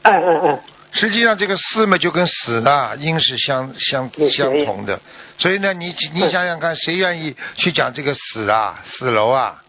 [0.02, 0.60] 嗯嗯嗯。
[0.92, 4.98] 实际上，这个四嘛，就跟死呢，音是相相相同的。
[5.38, 9.62] 所以呢，你你想想看，谁愿意去讲这个死啊，死楼啊？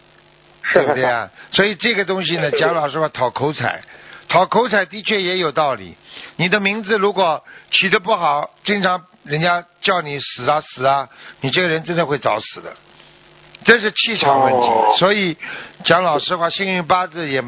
[0.72, 1.30] 对不对啊？
[1.52, 3.82] 所以这个东西呢，讲老实话，讨口彩，
[4.30, 5.94] 讨口彩的确也有道理。
[6.36, 9.04] 你的名字如果起的不好，经常。
[9.26, 11.08] 人家叫你死啊死啊，
[11.40, 12.72] 你这个人真的会早死的，
[13.64, 14.98] 这是气场问题。
[14.98, 15.36] 所以
[15.84, 17.42] 讲老实话，幸运八字也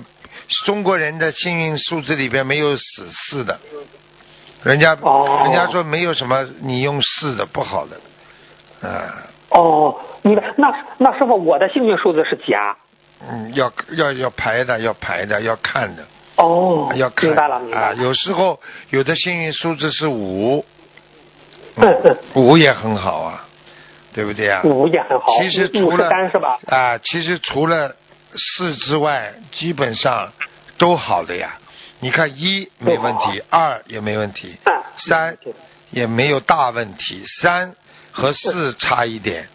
[0.66, 3.58] 中国人的幸运数字里边没有死四的，
[4.64, 4.96] 人家
[5.44, 9.24] 人家说没有什么你用四的不好的，啊。
[9.50, 12.76] 哦，你那那师傅，我的幸运数字是几啊？
[13.20, 16.02] 嗯，要要要排的，要排的，要看的。
[16.36, 17.32] 哦，要看
[17.72, 18.58] 啊，有时候
[18.90, 20.64] 有的幸运数字是五。
[21.80, 23.44] 嗯 五也很好啊，
[24.12, 24.62] 对不对啊？
[24.64, 25.26] 五也很好。
[25.40, 26.58] 其实除了三是吧？
[26.66, 27.94] 啊，其实除了
[28.34, 30.32] 四之外，基本上
[30.76, 31.58] 都好的呀。
[32.00, 34.56] 你看一没问题，二也没问题，
[34.98, 35.36] 三
[35.90, 37.24] 也没有大问题。
[37.40, 37.74] 三
[38.12, 39.48] 和四差一点，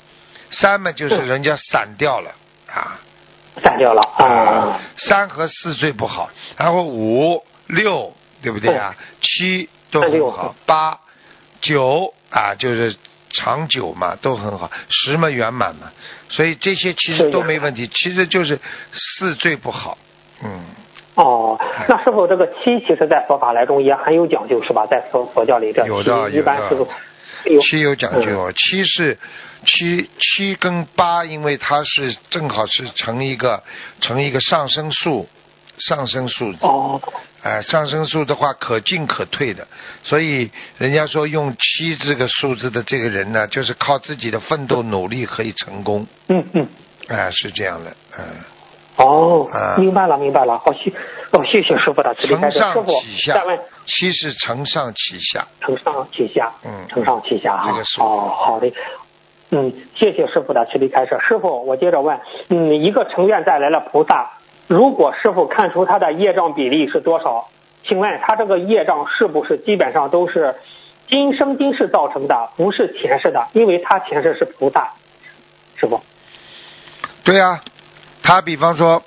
[0.51, 2.31] 三嘛就是人家散掉了
[2.69, 2.99] 啊，
[3.63, 4.79] 散掉了啊。
[4.97, 8.93] 三和四最不好，然后五六对不对啊？
[9.21, 10.99] 七都很好，八。
[11.63, 12.95] 九啊，就是
[13.32, 14.69] 长久嘛，都很好。
[14.89, 15.91] 十嘛圆满嘛，
[16.30, 17.88] 所以这些其实都没问题。
[17.88, 18.60] 其实就是
[18.93, 19.97] 四最不好，
[20.43, 20.65] 嗯。
[21.15, 24.86] 哦，那是否这个七，其实在佛法来中也很有讲究，是吧？
[24.86, 26.88] 在佛佛教里，这有的有的。
[27.62, 29.17] 七有讲究，七是
[29.65, 33.62] 七七跟八，因为它是正好是成一个
[34.02, 35.28] 成一个上升数。
[35.79, 37.01] 上升数字，哦
[37.41, 39.67] 哎，上升数的话可进可退的，
[40.03, 46.07] 所以人家说用七这个数字的这个人呢，就是靠自己的奋斗努力可以成功。
[46.29, 46.67] 嗯嗯，
[47.07, 48.25] 哎，是这样的，嗯。
[48.95, 50.91] 哦，明白了明白了，好谢，
[51.31, 52.59] 哦谢谢师傅的慈悲开示。
[52.59, 52.93] 师傅，
[53.27, 55.47] 再问，七是承上启下。
[55.59, 57.65] 承上启下，嗯，承上启下啊。
[57.65, 58.03] 这个数。
[58.03, 58.71] 哦，好的，
[59.49, 61.17] 嗯，谢谢师傅的慈悲开示。
[61.27, 64.29] 师傅，我接着问，嗯，一个成愿带来了菩萨。
[64.67, 67.49] 如果师傅看出他的业障比例是多少？
[67.86, 70.56] 请问他这个业障是不是基本上都是
[71.08, 73.45] 今生今世造成的，不是前世的？
[73.52, 74.93] 因为他前世是菩萨，
[75.76, 76.02] 师傅。
[77.26, 77.62] 对呀，
[78.23, 79.04] 他比方说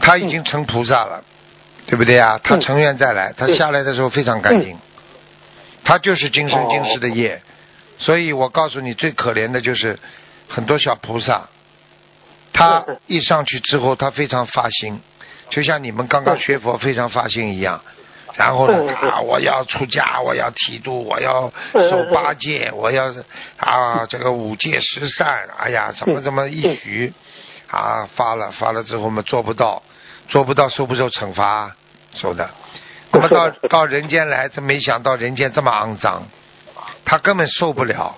[0.00, 1.22] 他已经成菩萨了，
[1.86, 2.40] 对不对呀？
[2.42, 4.76] 他成愿再来，他下来的时候非常干净，
[5.84, 7.40] 他就是今生今世的业。
[7.98, 9.96] 所以我告诉你，最可怜的就是
[10.48, 11.48] 很多小菩萨。
[12.52, 15.00] 他一上去之后，他非常发心，
[15.50, 17.82] 就像你们刚刚学佛非常发心一样。
[18.34, 23.14] 然后呢，他我要出家，我要剃度，我要守八戒，我要
[23.58, 27.12] 啊这个五戒十善，哎呀怎么怎么一许
[27.70, 29.82] 啊发了发了之后嘛做不到，
[30.28, 31.74] 做不到受不受惩罚？
[32.14, 32.50] 受的。
[33.12, 36.22] 那么到到人间来，真没想到人间这么肮脏，
[37.04, 38.16] 他根本受不了。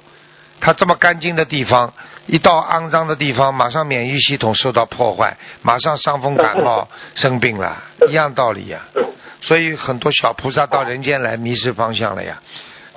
[0.60, 1.92] 他这么干净的地方。
[2.28, 6.86] 一到肮脏的地方，马上免疫系统受到破坏，马上伤风感冒
[7.16, 8.82] 生病了，一样道理呀。
[9.40, 12.42] 所以很多小菩萨到人间来迷失方向了呀。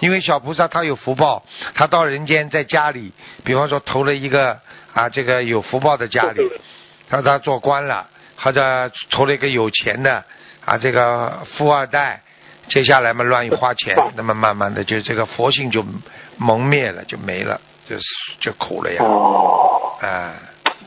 [0.02, 1.44] 因为小菩萨他有福报，
[1.76, 3.14] 他到人间在家里，
[3.46, 4.60] 比方说投了一个
[4.94, 6.42] 啊这个有福报的家里，
[7.08, 10.24] 让他做官了，或者投了一个有钱的
[10.66, 12.22] 啊这个富二代，
[12.68, 15.86] 接下来嘛乱花钱，那么慢慢的就这个佛性就
[16.38, 19.04] 蒙灭了，就没了，就就苦了呀。
[19.04, 20.34] 哦，哎，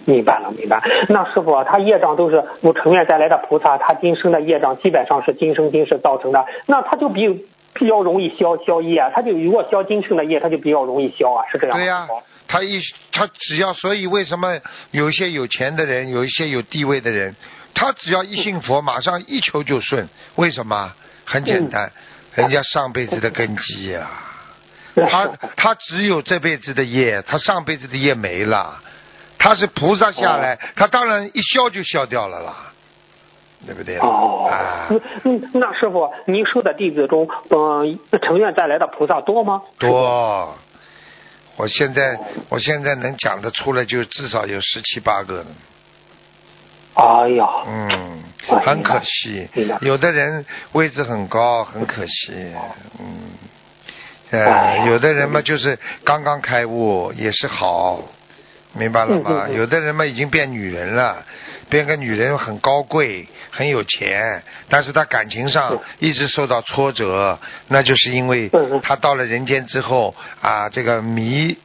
[0.07, 0.83] 明白了，明白。
[1.09, 7.29] 那师傅啊，他业障都是我成愿再来的菩萨，他今生的业障基本上是今生今世造成的，那他就比
[7.75, 11.77] 比较容易消消业啊，他就如果消今生的业，他就比较容易消啊，是这样。
[11.77, 12.09] 对呀、
[12.49, 12.81] 他一
[13.13, 14.59] 他只要，所以为什么
[14.91, 17.35] 有一些有钱的人，有一些有地位的人，
[17.75, 20.09] 他只要一信佛，马上一求就顺。
[20.37, 20.93] 为什么？
[21.27, 21.91] 很简单，
[22.35, 24.11] 人家上辈子的根基呀、
[24.95, 25.27] 他
[25.57, 28.81] 他只有这辈子的业，他上辈子的业没了。
[29.39, 32.73] 他是菩萨下来，他当然一消就消掉了啦，
[33.67, 33.99] 对不对？
[33.99, 34.49] 哦。
[34.51, 39.63] 啊，嗯嗯，那师傅，您说的弟子中，嗯、成愿再来的菩萨多吗？
[39.79, 40.57] 多。
[41.57, 45.47] 我现在我现在能讲得出来，就至少有十七八个了。
[46.95, 49.49] 哎呀，嗯，哎很可惜，
[49.81, 52.33] 有的人位置很高，很可惜，
[52.99, 53.31] 嗯，
[54.87, 58.03] 有的人嘛就是刚刚开悟，也是好，
[58.73, 59.23] 明白了吗？
[59.27, 61.25] 嗯嗯嗯有的人嘛已经变女人了，
[61.69, 68.51] 变个女人很高贵，很有钱，但是他感情上一直受到挫折，那就是因为
[68.83, 71.57] 他到了人间之后啊，这个迷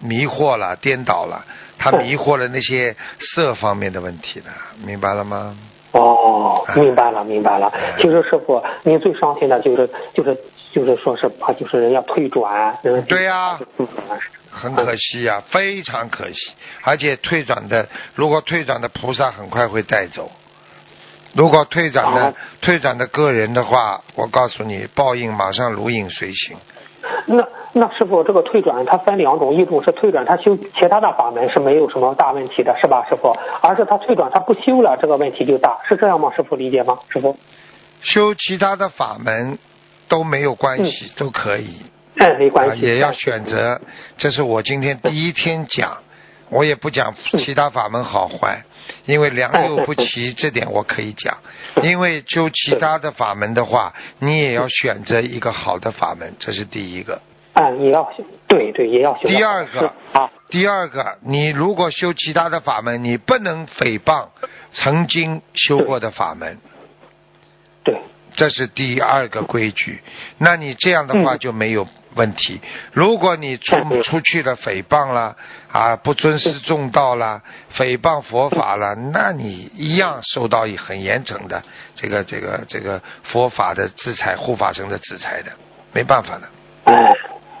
[0.00, 1.44] 迷惑了，颠倒了，
[1.78, 4.46] 他迷惑了那些色方面的问题了，
[4.84, 5.56] 明白了吗？
[5.92, 7.72] 哦，哎明白了，明白了。
[7.98, 10.36] 其实师傅，您最伤心的就是就是
[10.72, 13.86] 就是说是啊，就是人家退转，人对呀嗯
[14.50, 16.52] 很可惜呀、非常可惜。
[16.82, 20.30] 而且退转的，如果退转的菩萨很快会带走。
[21.34, 26.56] 如果退转的、啊退转的个人的话，我告诉你，报应马上如影随形。
[27.26, 33.36] 那那师傅，这个退转它分两种，一种是退转他修其他的法门是没有什么大问题的，是吧，师傅？
[33.62, 36.32] 而是他退转他不修了，这个问题就大，是这样吗？
[36.34, 36.98] 师傅理解吗？
[37.08, 37.36] 师傅？
[38.00, 39.58] 修其他的法门
[40.08, 41.76] 都没有关系，都可以。
[42.18, 42.80] 哎，没关啊，系。
[42.80, 43.80] 也要选择。
[44.16, 45.98] 这是我今天第一天讲，
[46.48, 48.62] 我也不讲其他法门好坏，
[49.04, 51.38] 因为良莠不齐， 这点我可以讲。
[51.82, 57.20] 因为修其他的法门的话，你也要选择一个好的法门，这是第一个。
[57.54, 59.28] 啊，也要修，对对，也要修。
[59.28, 64.28] 第二个啊，第二个，你如果修其他的法门，你不能诽谤
[64.72, 66.58] 曾经修过的法门。
[68.36, 70.00] 对，这是第二个规矩。
[70.38, 72.60] 那你这样的话嗯就没有问题。
[72.92, 75.34] 如果你出嗯出去了诽谤了
[75.72, 77.42] 啊，不尊师重道了，
[77.76, 81.62] 诽谤佛法了，那你一样受到很严惩的
[81.94, 85.50] 这个这个这个佛法的制裁、护法神的制裁的，
[85.92, 86.48] 没办法的。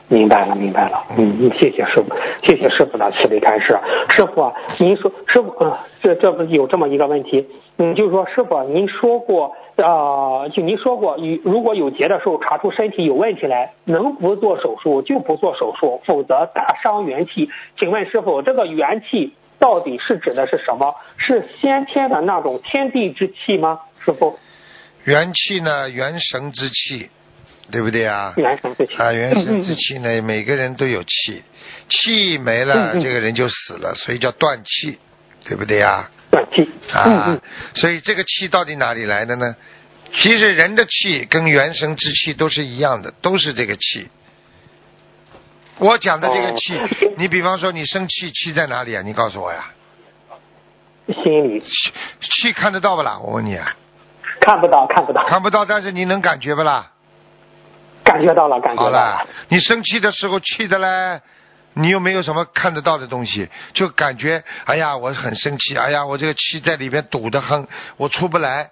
[0.08, 1.04] 哎，明白了，明白了。
[1.16, 3.78] 嗯，嗯谢谢师傅，谢谢师傅的慈悲开示。
[4.16, 7.46] 师傅啊，您说师傅，嗯、这这不有这么一个问题，
[7.78, 17.50] 嗯，就是说师傅啊，您说过，呃，就您说过，与如果有结的时候查出身体有问题来，能不做手术就不做手术，否则大伤元气。
[17.78, 20.94] 请问师傅，这个元气到底是指的是什么？
[21.16, 23.80] 是先天的那种天地之气吗？
[23.98, 24.38] 师傅，
[25.04, 27.10] 元气呢，元神之气，
[27.70, 28.32] 对不对啊？
[28.36, 31.42] 元神之气啊，元神之气呢，每个人都有气，
[31.88, 34.98] 气没了，这个人就死了，所以叫断气，
[35.44, 36.10] 对不对啊？
[36.30, 36.62] 断气。
[36.62, 37.40] 嗯啊嗯，
[37.74, 39.56] 所以这个气到底哪里来的呢？
[40.12, 44.08] 其实人的气跟元神之气都是一样的，都是这个气。
[45.78, 49.02] 我讲的这个气，哦你比方说你生气，气在哪里啊？
[49.02, 49.72] 你告诉我呀。
[51.06, 53.18] 心里气气看得到不啦？
[53.18, 53.76] 我问你啊，
[54.40, 56.92] 看不到，看不到，看不到，但是你能感觉不啦？
[58.16, 61.20] 感觉到了，感觉到了了。，你生气的时候气的嘞，
[61.74, 67.66] 你又没有什么看得到的东西，就感觉哎呀，我很生气，哎呀，我这个气在里边堵得很，
[67.98, 68.70] 我出不来，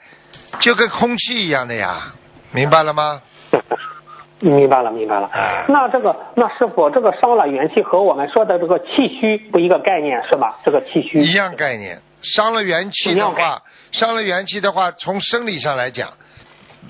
[0.61, 2.15] 就跟空气一样的呀，
[2.53, 3.21] 明白了吗？
[4.41, 5.29] 明白了，明白了。
[5.33, 10.59] 哎那这个，那师傅，这个伤了元气和我们说的这个气虚不一个概念是吧？
[10.65, 16.11] 这个气虚一样概念，伤了元气的话，伤了元气的话，从生理上来讲，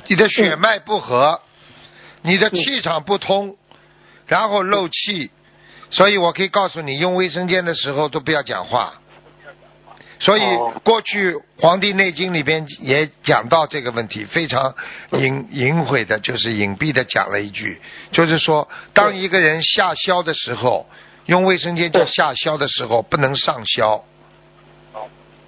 [0.09, 1.41] 你的血脉不和，
[2.27, 3.55] 你的气场不通，
[4.27, 5.31] 然后漏气，
[5.91, 8.95] 所以我可以告诉你，用卫生间的时候都不要讲话。
[10.21, 10.81] 所以哦。
[10.83, 14.75] 过去《黄帝内经》里边也讲到这个问题，非常
[15.13, 17.79] 隐隐晦的，就是隐蔽的讲了一句，
[18.11, 20.89] 就是说，当一个人下消的时候，
[21.27, 24.03] 用卫生间叫下消的时候，不能上消。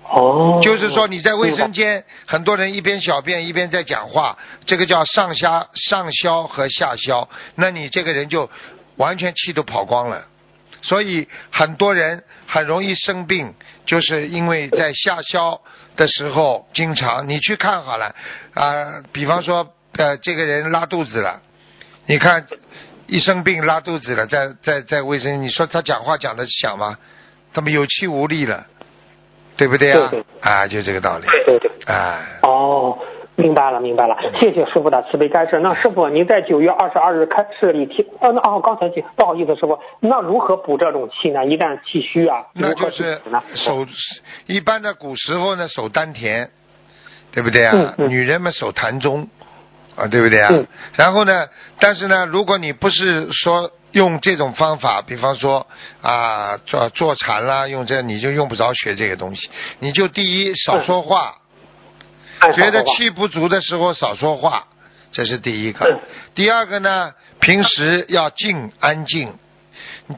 [0.08, 8.48] 哦，就是说你在卫生间，很多人一边小便一边在讲话，这个叫上下上消和下消，那你这个人就
[8.96, 10.24] 完全气都跑光了。
[10.82, 13.52] 所以很多人很容易生病，
[13.84, 15.60] 就是因为在下消
[15.96, 18.14] 的时候，经常你去看好了
[18.54, 21.42] 啊、比方说呃这个人拉肚子了，
[22.06, 22.46] 你看
[23.08, 26.96] 一生病拉肚子了，在在在卫生，你说他讲话讲的响吗？
[27.52, 28.66] 他们有气无力了，
[29.56, 30.08] 对不对啊？
[30.10, 31.26] 对对啊，就这个道理。
[31.26, 31.70] 对对对。
[31.86, 32.98] 哎，哦，
[33.36, 35.60] 明白了，明白了，谢谢师傅的慈悲开示。
[35.60, 41.44] 那师傅，您在九月二十二日开示里提，呃，那哦，刚才提，不好意思，师傅，那如何补这种气呢？
[41.44, 43.20] 一旦气虚啊，那就是？
[43.54, 43.86] 手，
[44.46, 46.50] 一般的古时候呢，手丹田，
[47.30, 47.72] 对不对啊？
[47.74, 49.28] 嗯嗯女人们手膻中，
[49.94, 50.48] 啊，对不对啊？
[50.52, 51.46] 嗯然后呢，
[51.80, 55.66] 但是呢，如果你不是说用这种方法，比方说
[56.02, 61.38] 啊，做坐禅啦，用这你就用不着学这个东西，你就第一少说话，
[62.54, 64.66] 觉得气不足的时候少说话，
[65.12, 65.96] 这是第一个嗯。
[66.34, 69.32] 第二个呢，平时要静安静。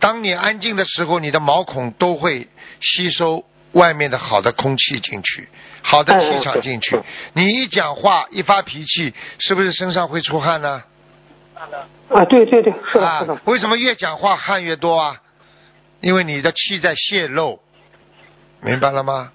[0.00, 2.48] 当你安静的时候，你的毛孔都会
[2.80, 5.48] 吸收外面的好的空气进去，
[5.82, 7.00] 好的气场进去。
[7.34, 10.70] 你一讲话一发脾气，是不是身上会出汗呢？
[10.70, 10.84] 啊，
[12.28, 15.16] 对对对，是的，啊是的，，为什么越讲话汗越多啊？
[16.00, 17.58] 因为你的气在泄露，
[18.62, 19.32] 明白了吗？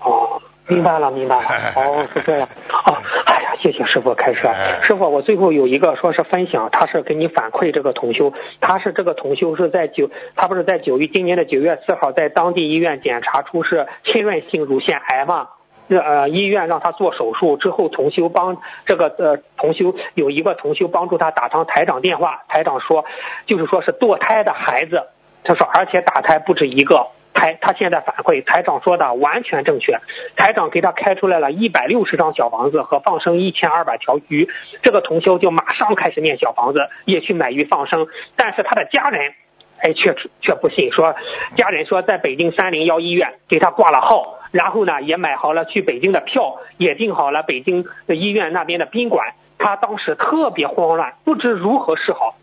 [0.00, 2.48] 哦，明白了，明白了， 哦，是这样，
[2.86, 2.94] 哦，
[3.26, 4.80] 哎呀，谢谢师傅开示哎。
[4.82, 15.48] 师傅，我最后有一个说是分享，他是给你反馈这个同修，他是这个同修是在九，他不是在九月今年的九月四号在当地医院检查出是侵润性乳腺癌嘛？
[15.88, 18.56] 呃，医院让他做手术之后，同修帮
[18.86, 23.04] 这个呃同修有一个同修帮助他打通台长电话，台长说
[23.46, 25.02] 就是说是堕胎的孩子，
[25.42, 29.98] 他说而且打胎不止一个，台他现在反馈台长说的完全正确，
[30.36, 34.48] 台长给他开出来了一百六十张小房子和放生一千二百条鱼，
[34.82, 38.06] 这个同修就马上开始念小房子，也去买鱼放生，
[38.36, 39.34] 但是他的家人。
[39.80, 41.14] 哎，却却不信，说
[41.56, 49.34] 家人说在北京三零幺医院给他挂了号，然后呢也买好了去北京的票，也订好了北京的医院那边的宾馆。
[49.58, 52.36] 他当时特别慌乱，不知如何是好。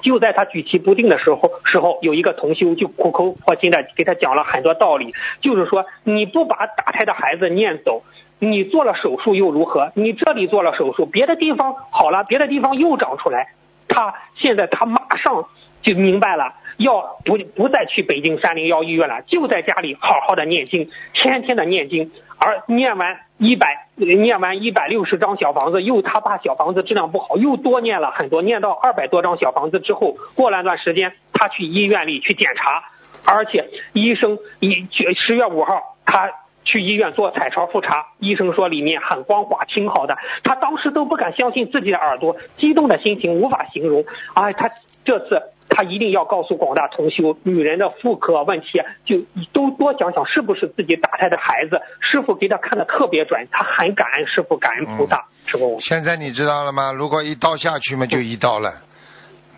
[0.00, 8.04] 就在他举棋不定的时候，时候有一个同修就苦口婆心的给他讲了很多道理，就是说你不把打胎的孩子念走，
[8.38, 9.90] 你做了手术又如何？
[9.96, 13.48] 你这里做了手术，别的地方好了，别的地方又长出来。
[13.88, 15.46] 他现在他马上
[15.82, 32.82] 就明白了，要不不再去北京三零幺医院了，就在家里好好的念经，天天的念经，而念完一百念完一百六十张小房子，又他怕小房子质量不好，又多念了很多，念到二百多张小房子之后，过了段时间，他去医院里去检查，
[33.26, 36.30] 而且医生一十月五号他。
[36.62, 40.18] 去医院做彩超复查，医生说里面很光滑，挺好的。
[40.44, 44.04] 他当时都不敢相信自己的耳朵，激动的心情无法形容。
[44.34, 44.70] 哎，他
[45.02, 49.16] 这次他一定要告诉广大同修，女人的妇科问题就
[49.52, 51.80] 都多想想是不是自己打胎的孩子。
[52.00, 55.24] 师傅给他看的特别准，他很感恩师傅，感恩菩萨。
[55.46, 56.92] 师傅，现在你知道了吗？
[56.92, 58.74] 如果一刀下去嘛，就一刀了，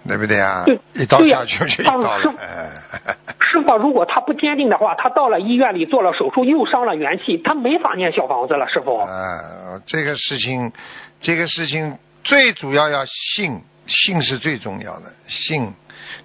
[0.07, 0.63] 对不对啊？
[0.65, 2.35] 对一刀下去就一刀了。
[2.39, 8.67] 哎师傅，如果他不坚定的话，他到了医院里做了手术，又伤了元气，他没法念小房子了。
[8.69, 10.73] 师傅，啊，这个事情，
[11.21, 15.75] 这个事情最主要要信，信是最重要的，信，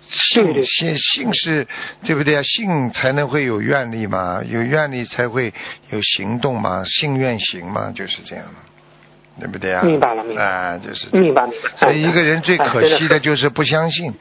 [0.10, 1.68] 信对对信信是，
[2.04, 2.44] 对不对啊？
[2.44, 5.54] 信才能会有愿力嘛，有愿力才会
[5.90, 9.84] 有行动嘛，信愿行嘛，就是这样的，对不对啊？
[9.84, 11.70] 明白了明白啊，就是明白明白。
[11.88, 14.14] 所以一个人最可惜的就是不相信，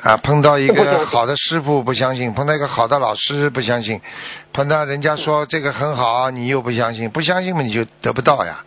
[0.00, 4.00] 啊，碰到一个好的师傅不相信，碰到一个好的老师不相信，
[4.52, 8.64] 碰到人家说这个很好，你又不相信，不相信嘛你就得不到呀，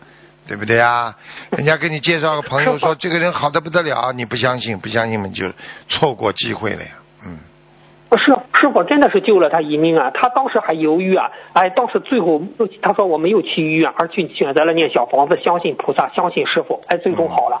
[0.48, 1.14] 对不对啊？
[1.50, 5.44] 人家给你介绍个朋友说 这个人好的不得了，你不相信，不相信嘛你就
[5.88, 6.90] 错过机会了呀，
[7.24, 7.38] 嗯。
[8.16, 10.10] 是师傅真的是救了他一命啊！
[10.14, 12.42] 他当时还犹豫啊，哎，当时最后
[12.80, 17.60] 他说我没有去医院，而去选择了念小房子，相信菩萨，相信师傅，哎，最终好了。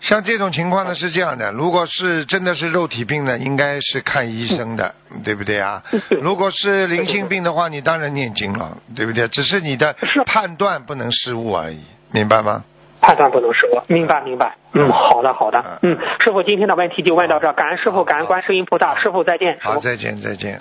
[0.00, 4.94] 像这种情况呢是这样的，如果是真的是肉体病呢，应该是看医生的，
[5.24, 5.82] 对不对啊？
[6.22, 9.28] 如果是灵性病的话，你当然念经了，对不对？
[9.28, 9.94] 只是你的
[10.26, 11.80] 判断不能失误而已，
[12.10, 12.64] 明白吗？
[13.00, 14.56] 判断不能失误，明白明白。
[14.74, 15.80] 嗯，好的好的。
[15.82, 19.58] 嗯，师傅今天的问题就问到这，感恩师傅，感恩观世音菩萨，师傅再见。
[19.60, 20.60] 好，再见，再见。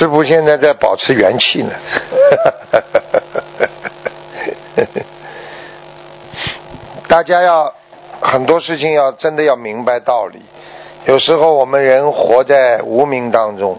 [0.00, 1.74] 师傅现在在保持元气呢。
[7.06, 7.74] 大家要
[8.22, 10.40] 很多事情要真的要明白道理。
[11.04, 13.78] 有时候我们人活在无明当中，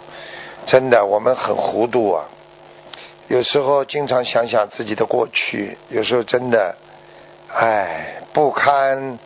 [0.68, 2.26] 真的我们很糊涂啊。
[3.28, 6.76] 有时候经常想想自己的过去，有时候真的，
[7.52, 9.18] 哎，不堪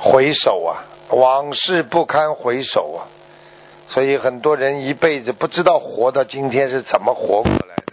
[0.00, 0.82] 回首啊。
[1.10, 3.06] 往事不堪回首啊，
[3.88, 7.92] 所以很多人一辈子不知道活到今天是怎么活过来的，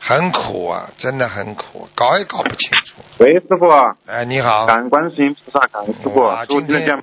[0.00, 3.02] 很苦啊，真的很苦，搞也搞不清楚。
[3.18, 3.68] 喂，师傅，
[4.06, 7.02] 哎，你好，感恩观世音菩萨，感恩师傅，今天？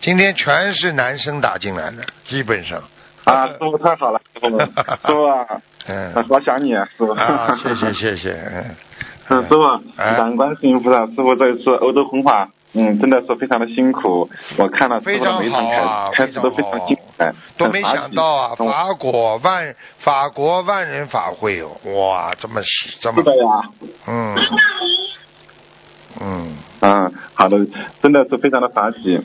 [0.00, 2.82] 今天全是男生打进来的，基本上。
[3.24, 4.66] 啊，师傅太好了，师傅， 师
[5.06, 5.46] 傅啊，
[5.86, 7.12] 嗯好想你啊，师傅。
[7.12, 8.76] 啊，谢谢谢谢，嗯
[9.28, 9.62] 嗯，师傅，
[9.96, 14.30] 哎感恩观世音菩萨，师傅这一次欧洲红法，嗯，真的是非常的辛苦。
[14.56, 17.02] 我看了师非常傅的每一场开开始都非常精彩，
[17.56, 23.62] 都没想到啊，法国万法国万人法会哦，哇，这么喜这么是的呀，
[24.06, 24.36] 嗯
[26.20, 27.58] 嗯嗯，好的，
[28.02, 29.20] 真的是非常的法喜。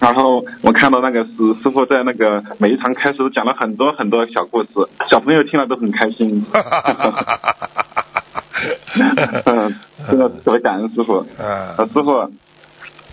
[0.00, 1.30] 然后我看到那个师
[1.62, 4.68] 师傅在那个每一场开始都讲了很多很多小故事，
[5.10, 6.44] 小朋友听了都很开心。
[9.46, 9.74] 嗯，
[10.08, 11.26] 真的特别感恩师傅。
[11.38, 12.30] 呃，嗯师傅，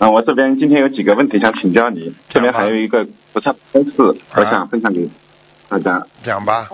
[0.02, 3.92] 嗯、我这边今天有几个问题想请教你，这边还有一个不差开示，
[4.36, 5.08] 我想分享给
[5.70, 6.04] 大家。
[6.24, 6.68] 讲吧，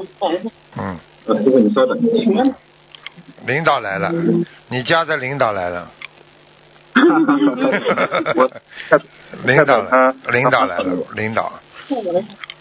[0.77, 1.99] 嗯，呃，师傅你稍等。
[3.45, 4.13] 领导来了，
[4.69, 5.91] 你家的领导来了，
[8.37, 8.49] 我
[9.43, 9.81] 领导
[10.31, 11.51] 领导来了，领导，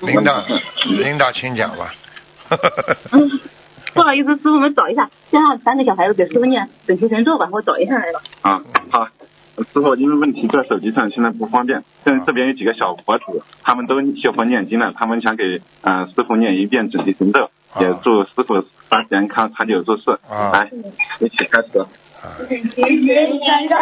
[0.00, 0.44] 领导，
[0.98, 1.94] 领导请讲吧。
[3.94, 8.20] 不好意思，师傅们找一下，先让三个小孩子给师傅念准提神咒吧，我找一下来了。
[8.42, 8.60] 啊，
[8.90, 9.08] 好，
[9.64, 11.82] 师傅，因为问题在手机上，现在不方便。
[12.04, 13.24] 现在这边有几个小佛子，
[13.62, 20.10] 他们都学佛念经了，他们想给呃师傅念一遍准提神咒，啊也祝师傅法体安康，长久住世。
[20.28, 20.70] 啊来，
[21.20, 21.78] 一起开始。
[21.78, 21.86] 啊
[22.48, 23.76] 提神咒，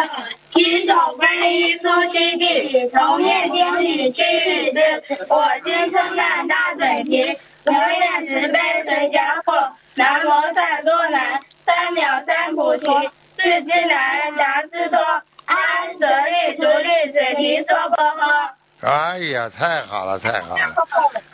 [0.53, 4.71] 提手观音苏须地，从业经语去日
[5.07, 5.25] 之。
[5.29, 7.17] 我今生难大准提，
[7.65, 9.53] 我愿慈悲随家后。
[9.97, 12.85] 南无善多南，三藐三菩提，
[13.37, 14.97] 世之难，达之多。
[18.81, 20.75] 哎呀，太好了，太好了！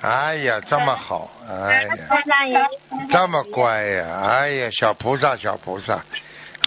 [0.02, 2.68] 哎呀，这么好，哎呀，
[3.10, 4.06] 这么乖呀！
[4.24, 6.00] 哎呀，小菩萨，小菩萨，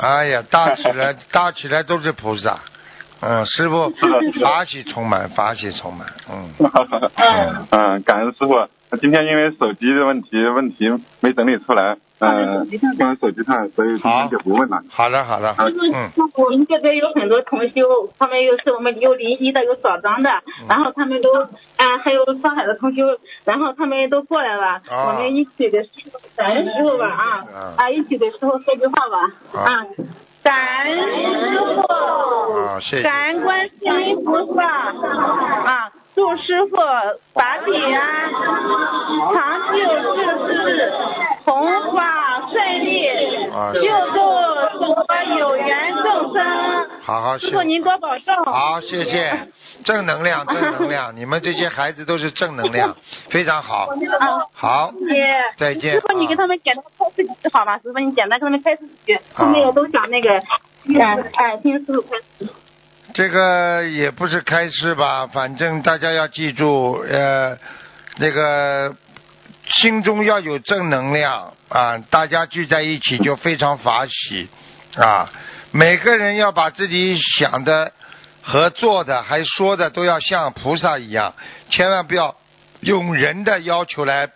[0.02, 2.59] 哎呀，大起来， 大起来都是菩萨。
[3.20, 3.90] 嗯，师傅
[4.42, 6.07] 法喜充满，法喜充满。
[6.30, 8.68] 嗯，嗯 嗯，感恩师傅。
[8.97, 10.88] 今天因为手机的问题，问题
[11.20, 12.66] 没整理出来，嗯，
[12.99, 14.82] 放在手机上，所以今天就不问了。
[14.90, 20.30] 好的，好的，嗯，我们这边有很多同修，他们又是我们有临沂的，有枣庄的，
[20.68, 21.32] 然后他们都
[21.76, 23.03] 啊、还有上海的同修，
[23.45, 27.24] 然后他们都过来了，啊我们一起的时候感恩师傅吧啊
[27.55, 29.86] 啊啊，一起的时候说句话吧啊啊，
[30.42, 31.82] 感恩师傅。
[33.03, 33.74] 感恩观世
[34.05, 36.76] 音菩萨啊，祝师傅
[37.32, 38.32] 法体安，
[39.34, 39.76] 长久
[40.14, 40.92] 治世，
[41.44, 43.08] 弘法顺利，
[43.50, 43.80] 啊救
[44.12, 44.16] 度
[44.78, 45.06] 所
[45.38, 46.38] 有缘众生。
[47.02, 48.44] 好好，师傅您多保重。
[48.44, 49.48] 好，谢谢。
[49.84, 52.96] 正能量，正能量，你们这些孩子都是正能量，
[53.28, 53.88] 非常好。
[54.20, 55.06] 啊，好，姐，
[55.58, 57.76] 再见师傅，你啊给他们简单开示几句好吗？
[57.78, 60.30] 师傅，你简单给他们开示几句，他们也都讲那个，
[60.86, 62.48] 嗯，哎，听师傅开示。
[63.14, 67.56] 这个也不是开示吧，反正大家要记住，呃，
[68.16, 68.92] 那个
[69.70, 74.48] 心中要有正能量啊，大家聚在一起就非常法喜
[74.96, 75.30] 啊。
[75.70, 77.92] 每个人要把自己想的
[78.42, 81.34] 和做的还说的都要像菩萨一样，
[81.70, 82.34] 千万不要
[82.80, 84.28] 用人的要求来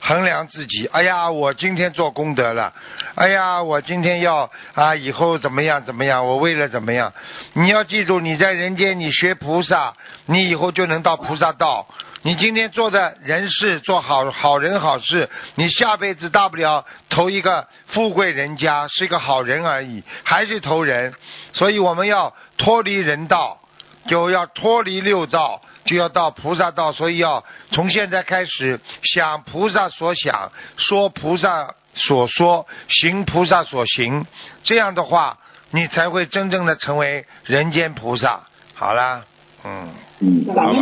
[0.00, 0.86] 衡量自己。
[0.92, 2.72] 哎呀，我今天做功德了，
[3.14, 7.12] 哎呀，我今天要啊，以后怎么样怎么样，我为了怎么样？
[7.54, 9.94] 你要记住，你在人间你学菩萨，
[10.26, 11.86] 你以后就能到菩萨道。
[12.26, 21.12] 你今天做的人事做好好人好事，你下辈子大不了投一个富贵人家，是一个好人而已，还是投人。
[21.52, 23.60] 所以我们要脱离人道，
[24.08, 26.92] 就要脱离六道，就要到菩萨道。
[26.92, 34.26] 所以要从现在开始想菩萨所想，说菩萨所说，行菩萨所行。
[34.62, 35.38] 这样的话，
[35.70, 38.40] 你才会真正的成为人间菩萨。
[38.74, 39.22] 好啦，
[39.64, 40.72] 嗯，嗯，好吧。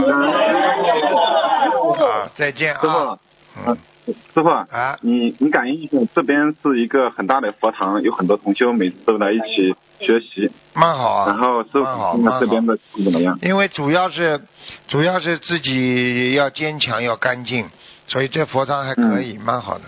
[1.99, 3.19] 好，再见啊。，
[3.67, 3.77] 嗯，
[4.07, 10.51] 师傅啊你你感应一下，这边是一个很大的佛堂，有很多同修每次都来一起学习。
[10.75, 11.27] 蛮好啊。
[11.29, 13.39] 然后师傅那这边的怎么样？
[13.43, 14.41] 因为主要是
[14.89, 17.67] 主要是自己要坚强要干净，
[18.09, 19.85] 所以这佛堂还可以，蛮好的，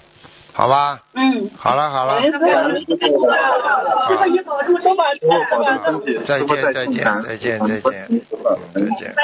[0.52, 1.00] 好吧？
[1.14, 1.50] 嗯。
[1.56, 2.38] 好了好了，师傅
[4.26, 8.20] 你保重，多保师傅保重身体，再师傅见再见见，再见再见，嗯
[8.74, 9.14] 再见。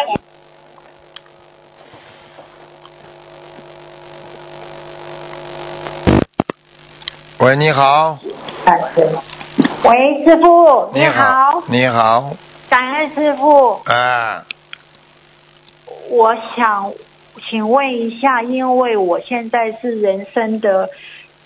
[7.43, 8.19] 喂，你好，
[9.85, 12.37] 喂，师傅，你好，你好，
[12.69, 13.81] 感恩师傅。
[13.87, 14.43] 哎，
[16.11, 16.93] 我想
[17.49, 20.91] 请问一下，因为我现在是人生的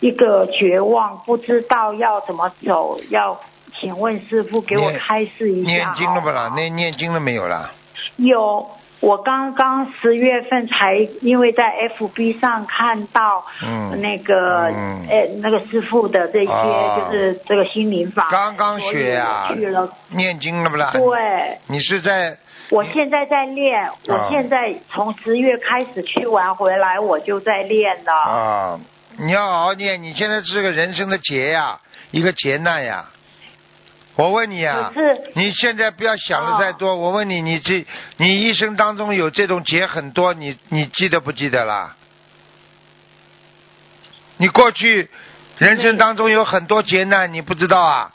[0.01, 3.39] 一个绝望，不知道要怎么走，要
[3.81, 5.71] 请问师傅给我开示一下。
[5.71, 6.43] 念经了不啦？
[6.43, 7.71] 好好念念经了没有啦？
[8.17, 8.69] 有，
[9.05, 19.93] 我刚刚十月份才因为在 FB 上看到嗯那个、嗯哎那个师傅的这些、哦就是这个心灵法，刚刚学呀、所以我去了。
[20.09, 20.91] 念经了不啦？
[20.93, 22.37] 对，你是在
[22.71, 28.13] 我现在在练，我现在从十月开始去完回来，我就在练了。
[28.13, 28.81] 啊？
[29.19, 31.79] 你要好好念，你现在是个人生的劫呀，
[32.11, 33.05] 一个劫难呀。
[34.17, 36.95] 我问你啊、是你现在不要想的太多。
[36.95, 37.85] 我问你，你这
[38.17, 41.97] 你一生当中有这种劫很多，你你记得不记得啦？
[44.37, 45.11] 你过去
[45.59, 48.13] 人生当中有很多劫难，你不知道啊？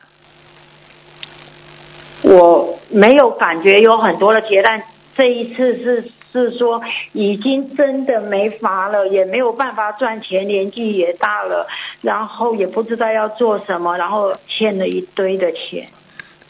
[2.21, 4.81] 我没有感觉有很多的劫难，
[5.17, 6.81] 这一次是是说
[7.13, 11.67] 已经真的没法了，也没有办法赚钱，年纪也大了，
[12.01, 15.87] 然后也不知道要做什么，然后欠了一堆的钱。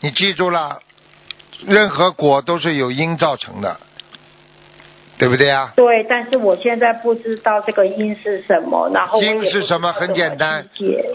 [0.02, 0.80] 你记住了，
[1.66, 3.80] 任何果都是有因造成的，
[5.18, 5.74] 对不对啊？
[5.76, 9.92] 对，但是我现在不知道这个因是什么，然后因是什么？
[9.94, 10.66] 很简单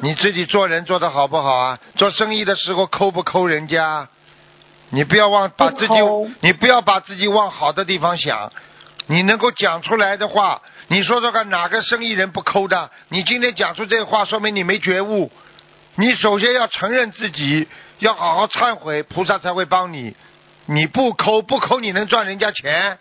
[0.03, 1.79] 你自己做人做的好不好啊？
[1.97, 4.09] 做生意的时候抠不抠人家？
[4.95, 5.95] 你不要往把自己，
[6.40, 8.51] 你不要把自己往好的地方想。
[9.07, 12.90] 你能够讲出来的话，你说说看，哪个生意人不抠的？
[13.09, 15.30] 你今天讲出这话，说明你没觉悟。
[15.97, 17.68] 你首先要承认自己，
[17.99, 20.14] 要好好忏悔，菩萨才会帮你。
[20.66, 22.99] 你不抠不抠，你能赚人家钱？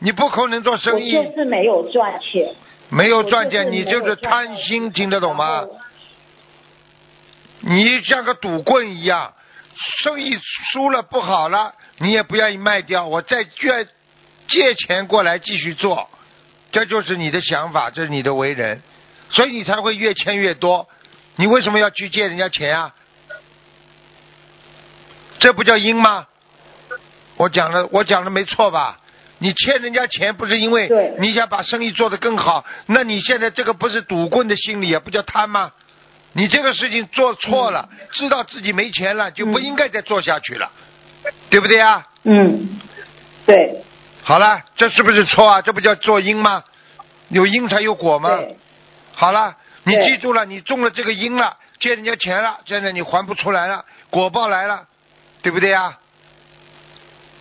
[0.00, 1.16] 你不抠能做生意？
[1.16, 2.48] 我就是没有赚钱。
[2.88, 5.64] 没有赚钱，你就是贪心，听得懂吗？
[7.60, 9.32] 你像个赌棍一样，
[10.02, 10.38] 生意
[10.72, 13.86] 输了不好了，你也不愿意卖掉，我再借
[14.48, 16.08] 借钱过来继续做，
[16.70, 18.82] 这就是你的想法，这是你的为人，
[19.30, 20.88] 所以你才会越欠越多。
[21.36, 22.94] 你为什么要去借人家钱啊？
[25.38, 26.26] 这不叫因吗？
[27.36, 28.98] 我讲的，我讲的没错吧？
[29.38, 35.72] 你欠人家钱不是因为你想把生意做得更好，那你现在这个不是赌棍的心理也，不叫贪吗？
[36.34, 40.70] 你这个事情做错了，知道自己没钱了，就不应该再做下去了，
[41.50, 42.06] 对不对啊？
[42.24, 42.80] 嗯，
[43.46, 43.82] 对
[44.22, 45.60] 好了，这是不是错啊？
[45.60, 46.64] 这不叫做因吗？
[47.28, 48.36] 有因才有果吗？
[48.36, 48.56] 对
[49.14, 54.86] 好了，你记住了，你中了这个因了，借人家钱了，现在你还不出来了，果报来了，
[55.42, 55.98] 对不对啊？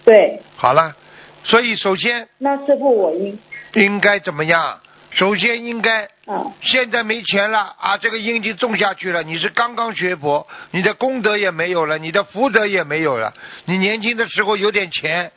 [0.04, 0.42] 对。
[0.58, 0.96] 好了，
[1.44, 3.40] 所以首先那师傅我应
[3.76, 4.80] 应该怎么样？
[5.12, 9.24] 首先应该啊现在没钱了啊，这个因已经种下去了。
[9.24, 13.34] 你是刚刚学佛，你的功德也没有了，你的福德也没有了。
[13.66, 15.32] 你年轻的时候有点钱，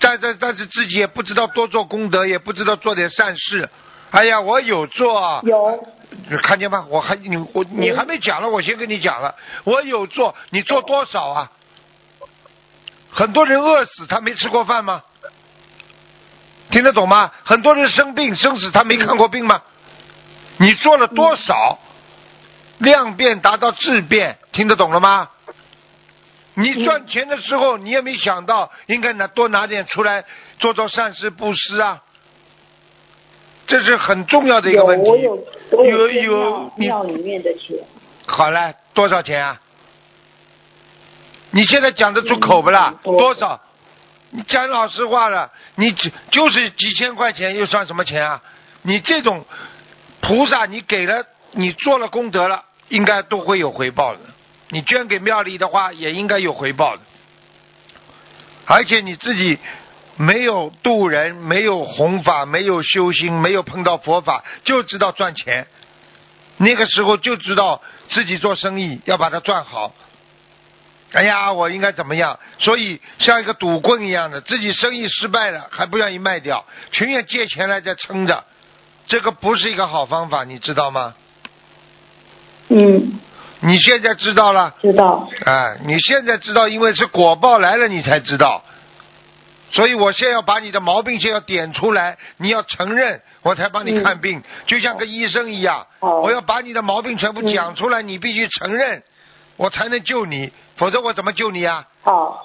[0.00, 3.68] 但但但是自己也不知道多做功德，也不知道做点善事。
[4.10, 5.86] 哎呀，我有做，有
[6.28, 6.86] 你看见吗？
[6.88, 9.34] 我还你我你还没讲了，我先跟你讲了，
[9.64, 11.50] 我有做，你做多少啊？
[13.12, 15.02] 很多人饿死，他没吃过饭吗？
[16.70, 17.32] 听得懂吗？
[17.44, 19.60] 很多人生病生死，他没看过病吗？
[20.60, 21.78] 你做了多少？
[22.78, 25.30] 量变达到质变，听得懂了吗？
[26.54, 30.24] 你赚钱的时候，你也没想到应该拿多拿点出来
[30.58, 32.02] 做做善事布施啊，
[33.66, 35.08] 这是很重要的一个问题。
[35.08, 35.36] 我有
[35.84, 37.76] 有有庙里面的钱，
[38.26, 39.60] 好了，多少钱啊？
[41.50, 42.94] 你现在讲得出口不啦？
[43.04, 43.60] 嗯多多少？
[44.30, 48.42] 你讲老实话了，你只就是几千块钱，又算什么钱啊？
[48.82, 49.44] 你这种
[50.20, 54.20] 菩萨，你给了，你做了功德了，应该都会有回报的。
[54.68, 57.02] 你捐给庙里的话，也应该有回报的。
[58.66, 59.58] 而且你自己
[60.16, 65.66] 没有渡人，没有弘法，没有修心，没有碰到佛法，就知道赚钱。
[66.58, 69.94] 那个时候就知道自己做生意要把它赚好。
[71.12, 72.38] 哎呀，我应该怎么样？
[72.60, 78.44] 所以像一个赌棍一样的，自己生意失败了还不愿意卖掉，情愿借钱来再撑着，
[79.10, 81.14] 这个不是一个好方法，你知道吗？
[82.68, 83.18] 嗯，
[83.58, 88.62] 你现在知道了，知道，哎，你现在知道，因为是果报来了，你才知道。
[89.72, 99.02] 所以我现在要把你的毛病先要点出来，你要承认，我才帮你看病，就像个医生一样，哦我要把你的毛病全部讲出来，你必须承认，
[99.56, 101.84] 我才能救你，否则我怎么救你啊？
[102.04, 102.38] 哦，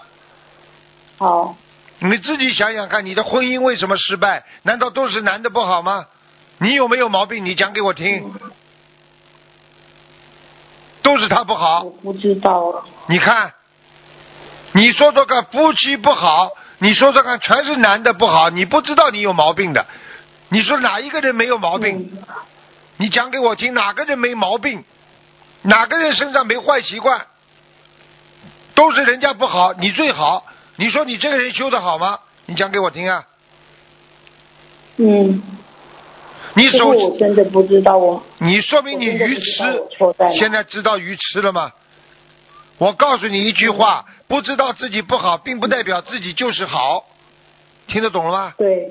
[1.20, 1.56] 好，
[2.00, 4.44] 你自己想想看，你的婚姻为什么失败？
[4.64, 6.08] 难道都是男的不好吗？
[6.60, 7.44] 你有没有毛病？
[7.46, 8.34] 你讲给我听。
[11.02, 13.54] 都是他不好我，不知道，你看，
[14.72, 19.86] 你说说看，夫妻不好，你说说看，全是男的不好，你不知道你有毛病的。
[20.50, 22.12] 你说哪一个人没有毛病？
[22.16, 22.24] 嗯
[22.98, 24.86] 你讲给我听，哪个人没毛病？
[25.64, 27.28] 哪个人身上没坏习惯？
[28.74, 30.46] 都是人家不好，你最好。
[30.78, 32.20] 你说你这个人修的好吗？
[32.46, 33.26] 你讲给我听啊！
[34.96, 35.44] 嗯，
[36.56, 39.84] 你我真的不知道我，你说明你愚痴。
[40.18, 40.34] 在。
[40.36, 41.72] 现在知道愚痴了吗？
[42.78, 47.06] 我告诉你一句话，不知道自己不好，并不代表自己就是好，
[47.88, 48.54] 听得懂了吗？
[48.58, 48.90] 对，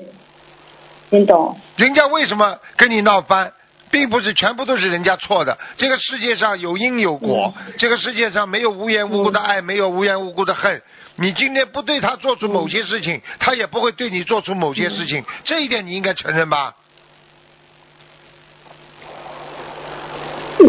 [1.09, 1.59] 听懂。
[1.75, 3.51] 人家为什么跟你闹翻，
[3.89, 5.57] 并不是全部都是人家错的。
[5.77, 10.81] 这个世界上有因有果，这个世界上没有无缘无故的爱，没有无缘无故的恨。
[11.15, 16.75] 你今天不对他做出某些事情，他也不会对你做出某些事情，这一点你应该承认吧？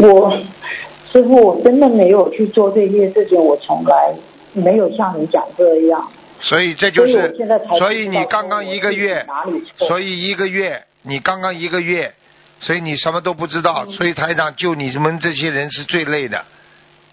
[0.01, 0.37] 我
[1.11, 4.13] 师傅，我真的没有去做这些事情，我从来
[4.53, 6.11] 没有像你讲这样。
[6.39, 7.35] 所以这就是
[7.79, 9.25] 所以你刚刚一个月
[9.79, 12.13] 所以一个月，你刚刚一个月，
[12.59, 16.45] 所以你什么都不知道，所以台长救你们这些人是最累的，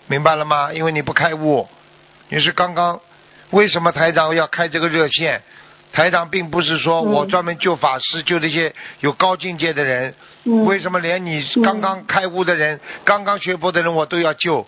[0.09, 0.72] 明白了吗？
[0.75, 1.66] 因为你不开悟，
[2.29, 3.01] 你是刚刚，
[3.51, 5.41] 为什么台长要开这个热线？
[5.95, 10.15] 台长并不是说嗯我专门救法师，救这些有高境界的人，
[10.45, 14.67] 嗯为什么连你刚刚开悟的人、刚刚学佛的人我都要救？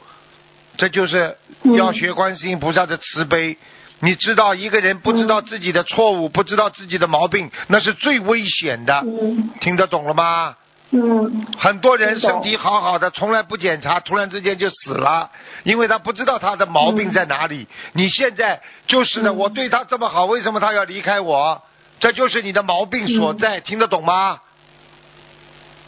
[0.76, 1.36] 这就是
[1.76, 3.56] 要学观世音菩萨的慈悲。
[4.00, 9.02] 你知道一个人不知道自己的错误，不知道自己的毛病，那是最危险的。
[9.04, 10.54] 嗯听得懂了吗？
[10.90, 15.28] 嗯很多人身体好好的，从来不检查，突然之间就死了，
[15.64, 17.66] 因为他不知道他的毛病在哪里。
[17.92, 21.60] 你现在就是呢，嗯我对他这么好，为什么他要离开我？
[21.98, 24.40] 这就是你的毛病所嗯在，听得懂吗？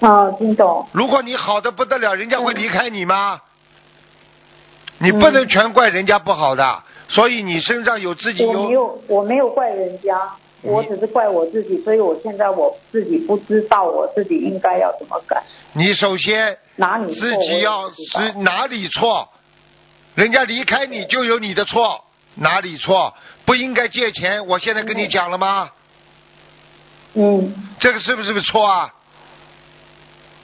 [0.00, 0.88] 啊，听懂。
[0.92, 3.40] 如果你好的不得了，人家会离开你吗？
[4.98, 10.18] 你不能全怪人家不好的，所以你身上有自己我没有，我没有怪人家，
[10.62, 15.40] 我只是怪我自己，所以我现在我自己不知道我自己应该要怎么改，
[15.72, 19.28] 你首先哪里错自己要是哪里错，
[20.16, 22.04] 人家离开你就有你的错，
[22.34, 23.14] 哪里错？
[23.44, 25.70] 不应该借钱，我现在跟你讲了吗？
[27.14, 28.92] 嗯，这个是不是错啊？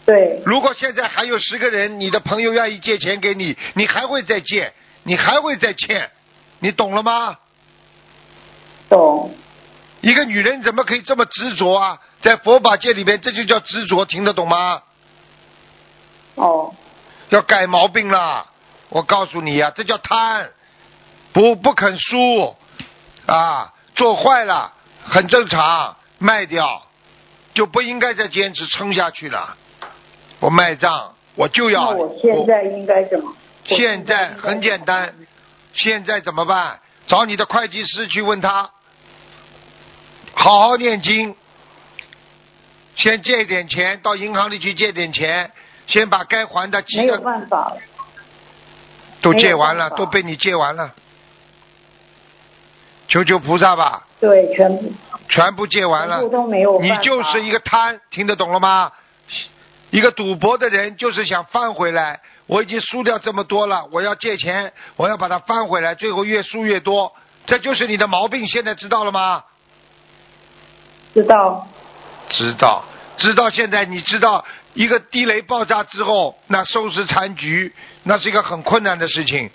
[0.07, 6.11] 对，如果现在还有十个人，你的朋友愿意借钱给你，你还会再借，你还会再欠，
[6.61, 7.39] 你懂了吗？
[8.89, 9.35] 懂。
[10.05, 11.99] 一个女人怎么可以这么执着啊？
[12.21, 14.83] 在佛法界里面，这就叫执着，听得懂吗？
[16.35, 16.75] 哦，
[17.31, 18.47] 要改毛病了。
[18.91, 20.51] 我告诉你呀、这叫贪，
[21.33, 22.55] 不不肯输
[23.25, 24.75] 啊，做坏了
[25.07, 26.83] 很正常，卖掉
[27.55, 29.57] 就不应该再坚持撑下去了。
[30.39, 31.93] 我卖账，我就要。
[31.93, 33.35] 那我现在应该怎么？
[33.65, 35.15] 现在很简单，
[35.73, 36.81] 现在怎么办？
[37.07, 38.71] 找你的会计师去问他，
[40.35, 41.35] 好好念经，
[42.97, 45.51] 先借点钱到银行里去借点钱，
[45.87, 47.73] 先把该还的几个办法。
[49.23, 50.93] 都借完了，都被你借完了。
[53.09, 54.93] 求求菩萨吧，对，全部
[55.29, 56.97] 全部借完了你。
[57.03, 58.93] 就是一个贪，听得懂了吗？
[59.91, 67.15] 一个赌博的人就是想翻回来，我已经输掉这么多了，我要借钱，我要把它翻回来，最后越输越多，
[67.47, 69.45] 这就是你的毛病，现在知道了吗？
[71.15, 71.67] 知道。
[72.29, 72.85] 知道，
[73.17, 73.49] 知道。
[73.51, 74.45] 现在你知道
[74.75, 79.49] 一个地雷爆炸之后，那收拾残局，那是一个很困难的事情。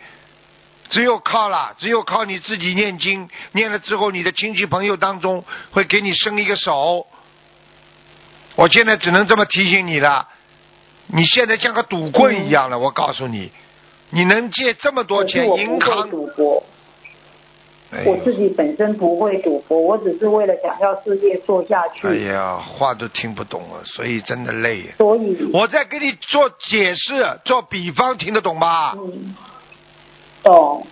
[0.90, 7.06] 只有靠了，只有靠你自己念经，念了之后，你的亲戚朋友当中会给你伸一个手。
[8.56, 10.28] 我现在只能这么提醒你了，
[11.08, 12.80] 你现在像个赌棍一样了。
[12.80, 13.52] 我告诉你，
[14.10, 16.79] 你能借这么多钱，银行，赌博，哎
[18.06, 24.86] 我自己本身不会赌博，我只是为了想要事业做下去，哎呀，话都听不懂了，所以真的累。
[24.98, 28.94] 所以我在给你做解释、做比方，听得懂吗？
[28.96, 29.36] 嗯，
[30.44, 30.86] 懂。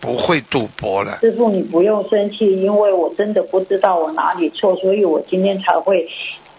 [0.00, 1.18] 不会赌博了。
[1.20, 6.08] 师傅，你不用生气，因为我真的不知道我哪里错，所以我今天才会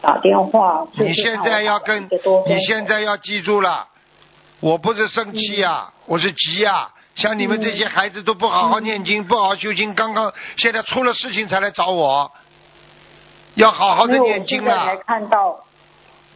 [0.01, 0.87] 打电话。
[0.95, 2.03] 你现在要跟，
[2.47, 3.85] 你现在要记住了，
[4.61, 12.31] 我不是生气呀、我是急呀、像你们这些孩子都不好好念经，不好好修经，刚刚现在出了事情才来找我，
[13.55, 14.95] 要好好的念经我现在才。
[15.03, 15.63] 看到，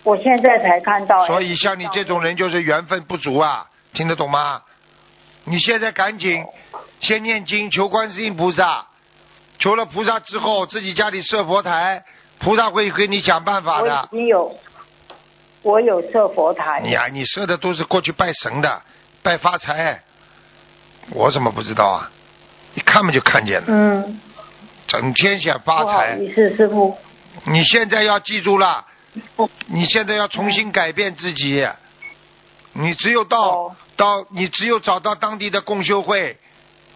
[0.04, 1.26] 我现在才看到。
[1.26, 4.62] 所以像你这种人就是缘分不足啊，听得懂吗？
[5.46, 6.44] 你现在赶紧
[7.00, 8.86] 先念经，求观世音菩萨，
[9.58, 12.04] 求了菩萨之后，自己家里设佛台，
[12.38, 14.18] 菩萨会给你想办法我的已。
[14.18, 14.56] 经有，
[15.64, 16.82] 我有设佛台。
[16.84, 18.82] 你呀、你设的都是过去拜神的，
[19.24, 20.04] 拜发财，
[21.12, 22.12] 我怎么不知道啊？
[22.74, 23.66] 一看嘛就看见了。
[23.70, 24.20] 嗯，
[24.88, 26.16] 整天想发财。
[26.20, 26.95] 你是，师傅。
[27.45, 28.86] 你现在要记住了，
[29.68, 31.68] 你现在要重新改变自己。
[32.74, 36.38] 你只有到、哦到，你只有找到当地的共修会，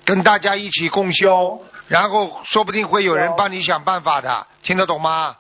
[0.06, 5.38] 跟大家一起共修，然后说不定会有人帮你想办法的，听得懂吗？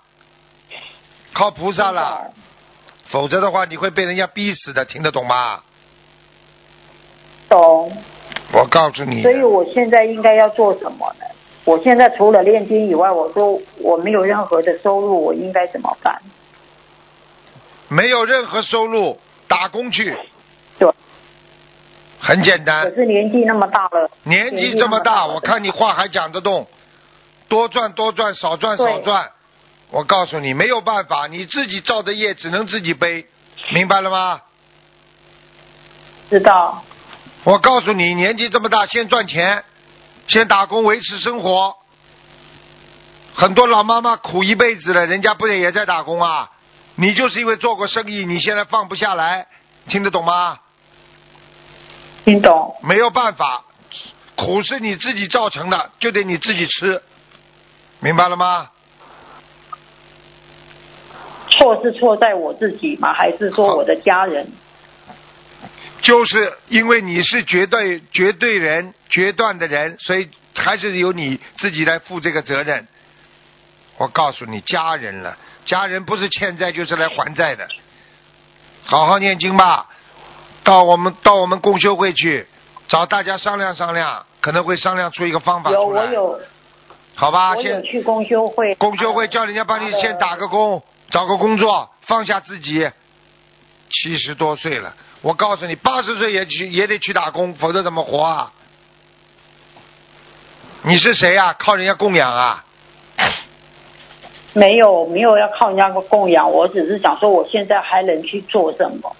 [1.33, 2.33] 靠菩萨了，
[3.09, 5.61] 否则的话你会被人家逼死的，听得懂吗？
[7.47, 8.03] 懂。
[8.53, 11.25] 我告诉你，所以我现在应该要做什么呢？
[11.63, 16.21] 我现在除了练经以外，我说我没有任何的收入，我应该怎么办？
[17.87, 20.17] 没有任何收入，打工去。
[20.79, 20.89] 对。
[22.19, 22.95] 很简单可。
[22.95, 26.67] 是年纪那么大了，年纪这么大，我看你话还讲得动，
[27.47, 29.31] 多赚多赚，少赚少对赚。
[29.91, 33.25] 我告诉你，没有办法，你自己造的业只能自己背，
[33.73, 34.41] 明白了吗？
[36.29, 36.81] 知道
[37.43, 39.63] 我告诉你，年纪这么大，先赚钱，
[40.27, 41.75] 先打工维持生活。
[43.33, 46.51] 很多老妈妈苦一辈子了，人家不也也在打工啊？
[46.95, 49.47] 你就是因为做过生意，你现在放不下来，
[49.87, 50.59] 听得懂吗？
[52.25, 52.75] 听懂？
[52.83, 53.63] 没有办法，
[54.35, 57.01] 苦是你自己造成的，就得你自己吃，
[58.01, 58.69] 明白了吗？
[61.49, 63.13] 错是错在我自己吗？
[63.13, 64.51] 还是说我的家人？
[66.01, 72.87] 就是因为你是绝对绝对人、决断的人，所以还是由你自己来负这个责任。
[73.97, 77.67] 我告诉你，家人了，家人不是欠债就是来还债的。
[78.83, 79.87] 好好念经吧，
[80.63, 82.47] 到我们到我们共修会去，
[82.87, 86.05] 找大家商量商量，可能会商量出一个方法有出来。
[86.05, 86.39] 我有
[87.13, 92.89] 好吧，先去共修会，共修会叫人家帮你先打个工，找个工作，放下自己。
[93.93, 98.51] 七十多岁了，我告诉你，八十岁也去也得去打工，否则怎么活啊？
[100.83, 102.65] 你是谁呀、靠人家供养啊？
[104.53, 109.15] 没有没有要靠人家供养，我只是想说我现在还能去做什么？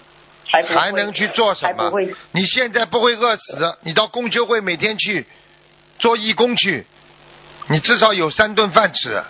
[0.50, 1.90] 还还能去做什么？
[2.32, 5.26] 你现在不会饿死，你到公修会每天去
[5.98, 6.84] 做义工去，
[7.68, 9.22] 你至少有三顿饭吃。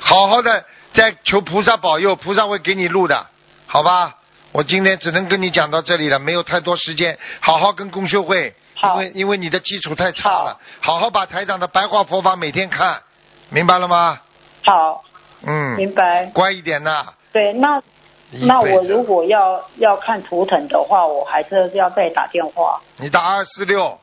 [0.00, 3.26] 好好的在求菩萨保佑，菩萨会给你路的，
[3.66, 4.16] 好吧？
[4.52, 13.02] 我今天只能跟你讲到这里了，没有太多时间，好好跟公修会，因为因为你的基础太差了，好好把台长的白话佛法每天看，
[13.50, 14.18] 明白了吗？
[14.64, 15.04] 好，
[15.42, 16.26] 嗯，明白。
[16.32, 17.12] 乖一点呐。
[17.32, 17.82] 对，那
[18.30, 22.80] 那我如果要要看图腾的话，我还是要再打电话。
[22.96, 24.00] 你打二四六，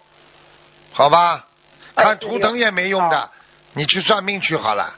[0.91, 1.47] 好吧？
[1.95, 3.29] 看图腾也没用的，
[3.73, 4.93] 你去算命去好了。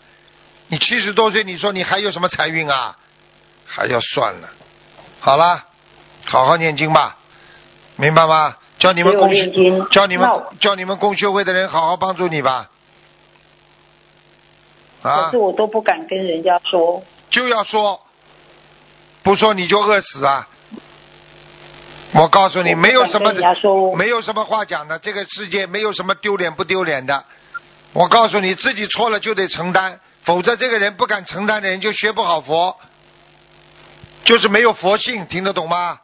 [0.68, 2.97] 你七十多岁，你说你还有什么财运啊？
[3.66, 4.49] 还要算了。
[5.26, 5.65] 好了，
[6.26, 7.17] 好好念经吧，
[7.95, 8.55] 明白吗？
[8.78, 12.69] 叫你们只有公念经修，叫你们叫你们公修会的人好好帮助你吧。
[15.01, 17.03] 啊可是，我都不敢跟人家说。
[17.32, 17.99] 就要说，
[19.23, 20.47] 不说你就饿死啊！
[22.13, 23.34] 我告诉你，没有什么
[23.95, 27.26] 没有什么话讲的，这个世界没有什么丢脸不丢脸的。
[27.93, 32.78] 我告诉你，自己错了就得承担，否则这个人不敢承担的人就学不好佛，
[34.26, 35.99] 就是没有佛性，听得懂吗？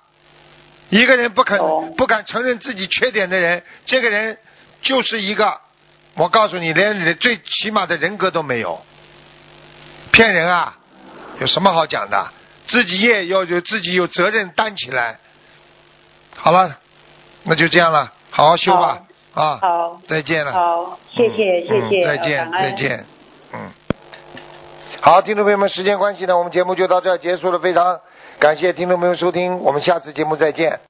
[0.90, 4.38] 一个人不肯懂不敢承认自己缺点的人，这个人
[4.82, 5.58] 就是一个，
[6.16, 8.82] 我告诉你，连你的最起码的人格都没有，
[10.12, 10.78] 骗人啊！
[11.40, 12.28] 有什么好讲的？
[12.68, 15.18] 自己业要有自己有责任担起来。
[16.36, 16.78] 好了，
[17.44, 19.02] 那就这样了，好好修吧
[19.34, 19.58] 啊！
[19.62, 20.52] 好，再见了。
[20.52, 23.06] 好，谢谢，谢谢，嗯再见，再见。
[23.54, 23.72] 嗯，
[25.02, 28.00] 好，听众朋友们，时间关系呢，我们节目就到这儿结束了，非常
[28.42, 30.82] 感谢听众朋友收听，我们下次节目再见。